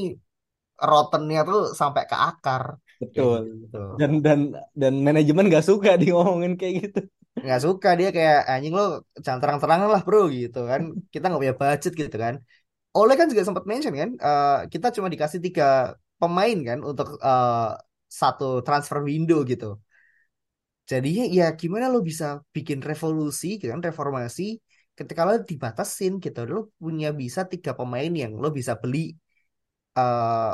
rottennya 0.89 1.39
tuh 1.49 1.59
sampai 1.81 2.03
ke 2.11 2.15
akar 2.29 2.63
Betul. 3.01 3.39
gitu 3.61 3.77
Dan 3.99 4.11
dan 4.25 4.39
dan 4.81 4.93
manajemen 5.07 5.45
gak 5.53 5.65
suka 5.69 5.89
di 6.01 6.05
ngomongin 6.13 6.53
kayak 6.59 6.73
gitu. 6.85 6.99
nggak 7.43 7.59
suka 7.65 7.87
dia 7.99 8.09
kayak 8.17 8.37
anjing 8.51 8.73
lo 8.79 8.83
jangan 9.25 9.39
terang-terangan 9.43 9.89
lah 9.93 10.01
bro 10.07 10.19
gitu 10.37 10.57
kan 10.71 10.81
kita 11.13 11.23
nggak 11.27 11.41
punya 11.43 11.57
budget 11.61 11.93
gitu 12.01 12.17
kan 12.25 12.35
Oleh 12.99 13.15
kan 13.19 13.27
juga 13.31 13.43
sempat 13.47 13.65
mention 13.71 13.93
kan 14.01 14.11
eh, 14.27 14.49
kita 14.73 14.87
cuma 14.97 15.07
dikasih 15.13 15.39
tiga 15.45 15.65
pemain 16.21 16.57
kan 16.69 16.79
untuk 16.89 17.07
eh, 17.27 17.53
satu 18.21 18.45
transfer 18.67 18.99
window 19.09 19.39
gitu 19.51 19.65
jadinya 20.91 21.23
ya 21.37 21.43
gimana 21.61 21.85
lo 21.93 21.99
bisa 22.09 22.25
bikin 22.55 22.79
revolusi 22.89 23.45
gitu 23.59 23.71
kan 23.73 23.81
reformasi 23.89 24.43
ketika 24.97 25.21
lo 25.27 25.33
dibatasin 25.51 26.11
gitu. 26.23 26.39
Lo 26.53 26.59
punya 26.81 27.07
bisa 27.21 27.41
tiga 27.51 27.71
pemain 27.79 28.11
yang 28.21 28.31
lo 28.43 28.47
bisa 28.59 28.73
beli 28.81 28.99
eh 29.99 30.51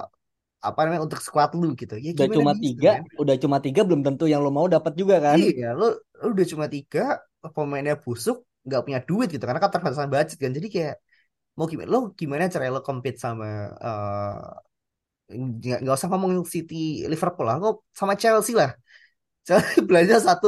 apa 0.67 0.79
namanya 0.83 1.03
untuk 1.07 1.21
squad 1.27 1.49
lu 1.61 1.67
gitu. 1.81 1.93
Ya 2.05 2.11
Udah 2.13 2.27
cuma 2.35 2.51
bisa 2.63 2.63
tiga, 2.63 2.91
kan 2.91 3.03
udah 3.21 3.35
cuma 3.43 3.57
tiga 3.65 3.81
belum 3.87 4.01
tentu 4.07 4.23
yang 4.31 4.41
lo 4.45 4.51
mau 4.57 4.67
dapat 4.75 4.93
juga 5.01 5.15
kan. 5.27 5.39
iya 5.39 5.65
lo, 5.79 5.83
lo 6.21 6.25
udah 6.33 6.45
cuma 6.51 6.65
tiga 6.73 6.99
pemainnya 7.55 7.93
busuk 8.03 8.37
nggak 8.65 8.81
punya 8.85 8.99
duit 9.07 9.27
gitu 9.33 9.43
karena 9.47 9.61
keterbatasan 9.63 10.09
budget 10.13 10.37
kan. 10.43 10.51
Jadi 10.57 10.67
kayak 10.75 10.95
mau 11.57 11.65
gimana 11.71 11.89
lo 11.95 11.99
gimana 12.21 12.43
cara 12.53 12.65
lo 12.75 12.81
compete 12.87 13.17
sama 13.25 13.45
eh, 13.85 14.39
nggak 15.83 15.95
usah 15.97 16.09
ngomong 16.11 16.33
City 16.55 16.75
Liverpool 17.11 17.45
lah 17.49 17.57
sama 17.99 18.13
Chelsea 18.21 18.53
lah 18.59 18.69
Chelsea 19.47 19.79
belanja 19.89 20.17
satu 20.27 20.47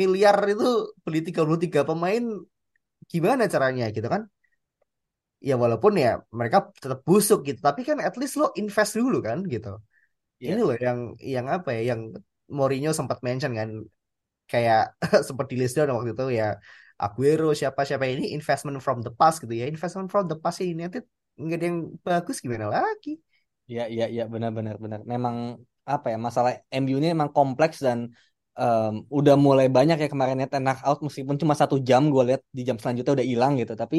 miliar 0.00 0.36
itu 0.52 0.64
beli 1.04 1.20
33 1.26 1.80
pemain 1.88 2.22
gimana 3.12 3.44
caranya 3.52 3.84
gitu 3.96 4.08
kan? 4.14 4.22
Ya 5.48 5.54
walaupun 5.62 5.92
ya 6.00 6.08
mereka 6.38 6.58
tetap 6.82 7.00
busuk 7.08 7.38
gitu 7.48 7.60
tapi 7.60 7.80
kan 7.88 8.00
at 8.00 8.14
least 8.20 8.34
lo 8.40 8.46
invest 8.60 8.92
dulu 8.98 9.16
kan 9.28 9.38
gitu. 9.52 9.68
Iya. 10.40 10.48
ini 10.52 10.62
loh 10.68 10.76
yang 10.86 10.98
yang 11.34 11.46
apa 11.56 11.68
ya 11.76 11.82
yang 11.94 12.00
Mourinho 12.56 12.90
sempat 12.98 13.18
mention 13.26 13.52
kan. 13.60 13.70
Kayak 14.52 14.80
sempat 15.28 15.46
di 15.50 15.56
list 15.60 15.74
down 15.76 15.90
waktu 15.96 16.12
itu 16.16 16.26
ya 16.40 16.46
Aguero 17.02 17.48
siapa 17.60 17.80
siapa. 17.88 18.04
Ini 18.08 18.24
investment 18.36 18.78
from 18.84 18.98
the 19.06 19.12
past 19.20 19.36
gitu 19.44 19.54
ya. 19.60 19.66
Investment 19.74 20.08
from 20.12 20.26
the 20.32 20.38
past 20.42 20.56
ya 20.62 20.66
United 20.76 21.04
nggak 21.36 21.56
ada 21.60 21.66
yang 21.70 21.80
bagus 22.06 22.36
gimana 22.44 22.66
lagi? 22.72 23.20
Iya, 23.70 23.82
iya, 23.92 24.04
iya, 24.14 24.22
benar, 24.32 24.50
benar, 24.58 24.76
benar. 24.84 25.00
Memang 25.12 25.36
apa 25.94 26.06
ya 26.12 26.16
masalah 26.26 26.50
MU 26.74 26.96
ini 27.00 27.08
memang 27.14 27.30
kompleks 27.36 27.76
dan 27.86 27.98
em, 28.60 28.92
udah 29.18 29.34
mulai 29.46 29.66
banyak 29.76 29.96
ya 30.02 30.08
kemarin 30.12 30.36
ya 30.42 30.46
Ten 30.52 30.64
Hag 30.68 30.78
out 30.88 30.98
meskipun 31.06 31.36
cuma 31.42 31.54
satu 31.60 31.76
jam 31.88 32.02
gue 32.12 32.22
lihat 32.28 32.42
di 32.56 32.62
jam 32.68 32.76
selanjutnya 32.80 33.12
udah 33.18 33.26
hilang 33.32 33.52
gitu. 33.60 33.72
Tapi 33.82 33.98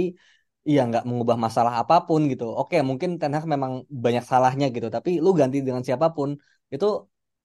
iya 0.69 0.79
nggak 0.89 1.03
mengubah 1.09 1.37
masalah 1.45 1.73
apa 1.81 1.95
pun 2.07 2.21
gitu. 2.31 2.43
Oke, 2.59 2.75
mungkin 2.89 3.09
Ten 3.21 3.31
Hag 3.35 3.45
memang 3.53 3.71
banyak 4.05 4.23
salahnya 4.31 4.65
gitu. 4.75 4.87
Tapi 4.95 5.09
lu 5.23 5.29
ganti 5.39 5.57
dengan 5.67 5.83
siapa 5.87 6.07
pun 6.15 6.29
itu 6.73 6.85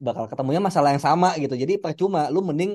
bakal 0.07 0.25
ketemunya 0.31 0.61
masalah 0.69 0.89
yang 0.95 1.03
sama 1.09 1.29
gitu. 1.43 1.55
Jadi 1.63 1.73
percuma. 1.85 2.21
Lu 2.35 2.41
mending 2.49 2.71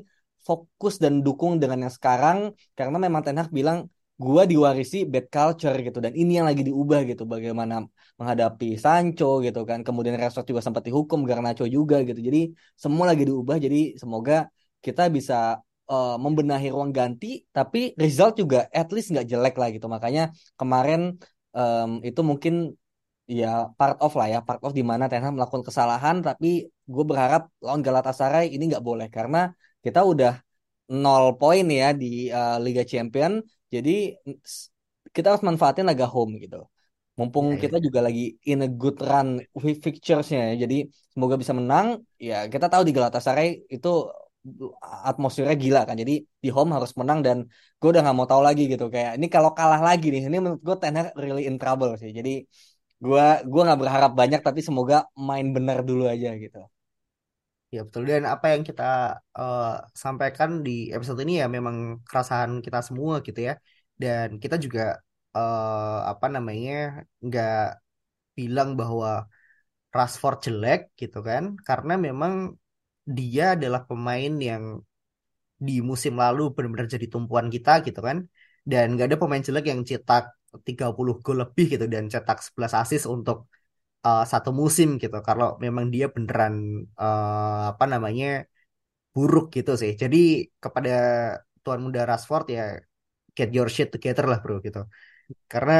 fokus 0.48 0.96
dan 1.04 1.14
dukung 1.26 1.54
dengan 1.62 1.78
yang 1.84 1.94
sekarang 1.98 2.38
karena 2.78 2.98
memang 3.06 3.22
Ten 3.26 3.36
Hag 3.40 3.50
bilang 3.52 3.92
gua 4.26 4.44
diwarisi 4.52 4.98
bad 5.14 5.26
culture 5.34 5.76
gitu 5.86 5.98
dan 6.06 6.14
ini 6.22 6.32
yang 6.42 6.48
lagi 6.50 6.62
diubah 6.70 7.00
gitu 7.10 7.24
bagaimana 7.34 7.86
menghadapi 8.20 8.66
Sancho 8.84 9.26
gitu 9.46 9.60
kan. 9.70 9.80
Kemudian 9.86 10.16
Rashford 10.22 10.48
juga 10.52 10.62
sempat 10.66 10.84
dihukum 10.88 11.20
Garnacho 11.30 11.66
juga 11.70 11.96
gitu. 12.08 12.20
Jadi 12.28 12.40
semua 12.84 13.06
lagi 13.14 13.24
diubah. 13.30 13.58
Jadi 13.66 13.78
semoga 14.02 14.50
kita 14.86 15.02
bisa 15.16 15.36
eh, 15.92 16.16
membenahi 16.24 16.68
ruang 16.74 16.92
ganti, 16.98 17.28
tapi 17.56 17.94
result 18.02 18.34
juga 18.42 18.58
at 18.74 18.88
least 18.94 19.08
nggak 19.14 19.28
jelek 19.32 19.54
lah 19.62 19.68
gitu. 19.76 19.86
Makanya 19.96 20.22
kemarin 20.60 21.00
em, 21.58 21.90
itu 22.08 22.22
mungkin 22.30 22.54
ya 23.40 23.48
part 23.78 23.98
of 24.04 24.12
lah 24.20 24.28
ya, 24.34 24.40
part 24.48 24.62
of 24.66 24.72
di 24.80 24.84
mana 24.92 25.04
Ten 25.12 25.22
Hag 25.26 25.34
melakukan 25.38 25.66
kesalahan. 25.70 26.16
Tapi 26.28 26.48
gue 26.94 27.04
berharap 27.10 27.42
lawan 27.64 27.82
Galatasaray 27.86 28.46
ini 28.56 28.64
nggak 28.72 28.84
boleh 28.90 29.08
karena 29.18 29.38
kita 29.86 30.00
udah 30.12 30.32
nol 31.04 31.26
poin 31.40 31.66
ya 31.80 31.88
di 32.02 32.32
eh, 32.32 32.58
Liga 32.66 32.84
Champion. 32.92 33.34
Jadi 33.74 34.16
kita 35.16 35.28
harus 35.34 35.44
manfaatin 35.44 35.86
laga 35.90 36.08
home 36.08 36.40
gitu. 36.44 36.64
Mumpung 37.18 37.48
ya, 37.50 37.56
ya. 37.58 37.62
kita 37.66 37.78
juga 37.82 38.00
lagi 38.06 38.38
in 38.46 38.62
a 38.62 38.70
good 38.70 38.98
run 39.02 39.42
with 39.58 39.80
fixtures-nya 39.82 40.54
ya. 40.54 40.56
Jadi 40.64 40.88
semoga 41.14 41.36
bisa 41.42 41.54
menang. 41.58 41.88
Ya 42.22 42.46
kita 42.54 42.70
tahu 42.72 42.84
di 42.88 42.94
Galatasaray 42.94 43.68
itu 43.74 43.90
atmosfernya 45.10 45.56
gila 45.58 45.82
kan. 45.88 45.96
Jadi 45.98 46.14
di 46.24 46.50
home 46.54 46.72
harus 46.78 46.92
menang 47.00 47.20
dan 47.26 47.38
gue 47.80 47.90
udah 47.92 48.02
nggak 48.06 48.18
mau 48.18 48.28
tahu 48.30 48.42
lagi 48.46 48.64
gitu. 48.72 48.86
Kayak 48.94 49.12
ini 49.18 49.28
kalau 49.28 49.52
kalah 49.58 49.82
lagi 49.82 50.08
nih, 50.14 50.22
ini 50.30 50.38
menurut 50.44 50.62
gue 50.62 50.76
Ten 50.82 50.96
Hag 50.98 51.08
really 51.18 51.44
in 51.50 51.58
trouble 51.62 51.92
sih. 52.02 52.12
Jadi 52.14 52.46
gue 52.98 53.26
gua 53.46 53.62
nggak 53.66 53.80
berharap 53.84 54.12
banyak 54.18 54.42
tapi 54.42 54.60
semoga 54.66 55.06
main 55.14 55.48
benar 55.54 55.86
dulu 55.86 56.10
aja 56.10 56.34
gitu. 56.34 56.62
Ya 57.76 57.80
betul. 57.86 58.04
Dan 58.12 58.24
apa 58.34 58.46
yang 58.54 58.64
kita 58.70 58.84
eh, 59.38 59.62
sampaikan 60.04 60.50
di 60.66 60.72
episode 60.96 61.20
ini 61.24 61.34
ya 61.42 61.46
memang 61.56 61.76
keresahan 62.08 62.52
kita 62.66 62.80
semua 62.88 63.14
gitu 63.28 63.40
ya. 63.48 63.54
Dan 64.02 64.28
kita 64.44 64.56
juga 64.66 64.82
eh, 65.36 65.98
apa 66.12 66.26
namanya 66.36 66.72
nggak 67.26 67.52
bilang 68.38 68.70
bahwa 68.82 69.10
Rashford 69.98 70.38
jelek 70.46 70.80
gitu 71.02 71.18
kan. 71.30 71.44
Karena 71.68 71.94
memang 72.08 72.34
dia 73.18 73.44
adalah 73.56 73.82
pemain 73.90 74.34
yang 74.50 74.66
di 75.68 75.74
musim 75.90 76.14
lalu 76.24 76.42
benar-benar 76.56 76.88
jadi 76.96 77.08
tumpuan 77.14 77.48
kita 77.56 77.72
gitu 77.88 78.00
kan. 78.08 78.18
Dan 78.72 78.86
nggak 78.94 79.06
ada 79.10 79.18
pemain 79.22 79.44
jelek 79.48 79.66
yang 79.72 79.82
cetak 79.90 80.24
30 80.68 81.16
gol 81.24 81.38
lebih 81.44 81.66
gitu 81.74 81.86
dan 81.94 82.04
cetak 82.14 82.38
11 82.46 82.74
assist 82.82 83.06
untuk 83.16 83.38
uh, 84.06 84.22
satu 84.32 84.50
musim 84.62 84.88
gitu. 85.02 85.18
Kalau 85.28 85.48
memang 85.64 85.86
dia 85.94 86.06
beneran 86.16 86.54
uh, 87.00 87.72
apa 87.72 87.86
namanya 87.94 88.26
buruk 89.14 89.46
gitu 89.56 89.72
sih. 89.82 89.92
Jadi 90.02 90.18
kepada 90.64 90.90
tuan 91.64 91.80
muda 91.86 92.02
Rashford 92.10 92.46
ya 92.58 92.62
get 93.38 93.50
your 93.56 93.70
shit 93.76 93.90
together 93.94 94.26
lah 94.32 94.40
bro 94.44 94.56
gitu. 94.66 94.80
Karena 95.52 95.74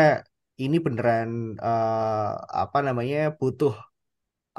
ini 0.64 0.78
beneran 0.86 1.30
uh, 1.62 2.34
apa 2.64 2.78
namanya 2.88 3.18
butuh 3.40 3.74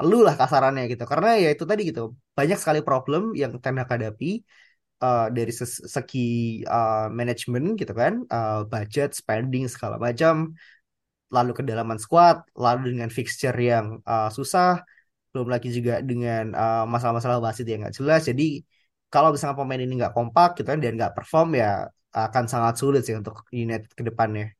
lu 0.09 0.15
lah 0.27 0.35
kasarannya 0.39 0.83
gitu. 0.91 1.03
Karena 1.11 1.27
ya 1.43 1.47
itu 1.55 1.63
tadi 1.69 1.81
gitu 1.89 2.01
banyak 2.37 2.57
sekali 2.61 2.79
problem 2.87 3.21
yang 3.41 3.51
Ten 3.63 3.77
hadapi 3.83 4.25
uh, 5.03 5.27
dari 5.31 5.51
segi 5.95 6.19
uh, 6.63 7.07
manajemen 7.11 7.63
gitu 7.79 7.93
kan, 8.01 8.13
uh, 8.31 8.63
budget, 8.71 9.09
spending 9.15 9.65
segala 9.73 9.95
macam, 9.99 10.55
lalu 11.29 11.51
kedalaman 11.57 12.01
squad, 12.01 12.41
lalu 12.57 12.97
dengan 12.97 13.09
fixture 13.13 13.55
yang 13.55 14.01
uh, 14.03 14.29
susah, 14.33 14.81
belum 15.31 15.47
lagi 15.53 15.69
juga 15.69 16.01
dengan 16.01 16.53
uh, 16.57 16.83
masalah-masalah 16.89 17.37
wasit 17.41 17.65
yang 17.69 17.85
nggak 17.85 17.95
jelas. 17.95 18.25
Jadi 18.25 18.65
kalau 19.13 19.33
misalnya 19.33 19.57
pemain 19.57 19.81
ini 19.81 19.93
nggak 19.97 20.13
kompak 20.13 20.57
gitu 20.57 20.67
kan 20.69 20.81
dan 20.81 20.97
nggak 20.97 21.13
perform 21.17 21.57
ya 21.57 21.89
akan 22.09 22.45
sangat 22.49 22.73
sulit 22.81 23.01
sih 23.05 23.13
untuk 23.13 23.45
United 23.53 23.93
ke 23.93 24.01
depannya. 24.01 24.53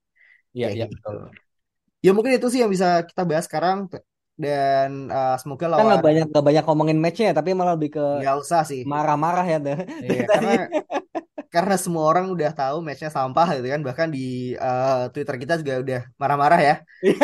Iya, 0.53 0.67
iya. 0.73 0.86
Gitu. 0.89 1.10
Ya 2.05 2.12
mungkin 2.15 2.38
itu 2.38 2.47
sih 2.53 2.62
yang 2.63 2.71
bisa 2.71 3.03
kita 3.03 3.25
bahas 3.25 3.45
sekarang 3.49 3.89
dan 4.39 5.12
uh, 5.12 5.36
semoga 5.36 5.67
lawan 5.67 5.84
kita 5.84 5.89
nggak 5.91 6.06
banyak 6.08 6.25
nggak 6.32 6.45
banyak 6.47 6.63
ngomongin 6.63 6.99
matchnya 7.04 7.36
tapi 7.36 7.52
malah 7.52 7.75
lebih 7.75 7.99
ke 7.99 8.06
nggak 8.23 8.38
usah 8.39 8.63
sih. 8.63 8.88
marah-marah 8.88 9.43
ya 9.43 9.58
deh 9.60 9.80
iya, 9.99 10.23
karena 10.32 10.54
karena 11.49 11.75
semua 11.82 12.06
orang 12.06 12.30
udah 12.30 12.54
tahu 12.54 12.78
matchnya 12.86 13.10
sampah 13.10 13.58
gitu 13.58 13.67
kan. 13.73 13.82
Bahkan 13.82 14.08
di 14.13 14.54
uh, 14.54 15.10
Twitter 15.10 15.36
kita 15.41 15.54
juga 15.62 15.73
udah 15.82 16.02
marah-marah 16.21 16.60
ya. 16.62 16.75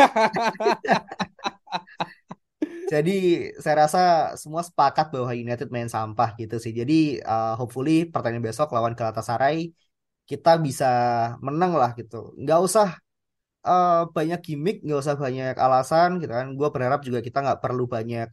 Jadi 2.92 3.50
saya 3.62 3.76
rasa 3.86 4.02
semua 4.38 4.62
sepakat 4.62 5.10
bahwa 5.14 5.34
United 5.34 5.70
main 5.70 5.90
sampah 5.90 6.34
gitu 6.42 6.58
sih. 6.58 6.74
Jadi 6.74 7.22
uh, 7.22 7.54
hopefully 7.58 8.10
pertandingan 8.10 8.46
besok 8.50 8.74
lawan 8.74 8.98
Galatasaray 8.98 9.74
kita 10.26 10.58
bisa 10.58 10.86
menang 11.46 11.78
lah 11.78 11.94
gitu. 11.94 12.34
Nggak 12.42 12.60
usah 12.66 12.98
uh, 13.70 13.90
banyak 14.16 14.40
gimmick, 14.46 14.76
nggak 14.84 15.00
usah 15.04 15.16
banyak 15.26 15.54
alasan 15.66 16.10
gitu 16.22 16.32
kan. 16.38 16.48
Gue 16.60 16.68
berharap 16.76 17.00
juga 17.08 17.20
kita 17.28 17.38
nggak 17.46 17.60
perlu 17.64 17.84
banyak 17.96 18.28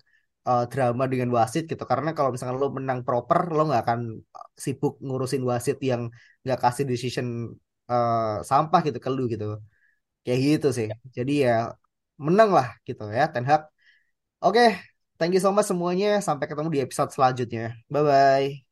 uh, 0.49 0.62
drama 0.71 1.05
dengan 1.12 1.29
wasit 1.37 1.62
gitu. 1.71 1.85
Karena 1.90 2.09
kalau 2.16 2.31
misalnya 2.33 2.57
lo 2.62 2.68
menang 2.79 3.01
proper, 3.07 3.38
lo 3.57 3.61
nggak 3.68 3.83
akan 3.85 4.01
sibuk 4.64 4.92
ngurusin 5.05 5.42
wasit 5.51 5.77
yang 5.90 6.03
nggak 6.45 6.59
kasih 6.64 6.85
decision 6.90 7.27
uh, 7.92 8.42
sampah 8.51 8.81
gitu 8.87 8.99
ke 9.05 9.11
lu 9.16 9.23
gitu. 9.33 9.45
Kayak 10.25 10.40
gitu 10.47 10.66
sih. 10.79 10.88
Jadi 11.16 11.33
ya 11.47 11.53
menang 12.27 12.51
lah 12.57 12.66
gitu 12.88 13.03
ya 13.18 13.23
Ten 13.33 13.45
Hag. 13.51 13.62
Oke, 14.45 14.62
thank 15.18 15.33
you 15.35 15.42
so 15.45 15.51
much 15.57 15.68
semuanya. 15.71 16.09
Sampai 16.27 16.47
ketemu 16.51 16.68
di 16.75 16.81
episode 16.87 17.11
selanjutnya. 17.14 17.62
Bye 17.92 18.03
bye. 18.11 18.72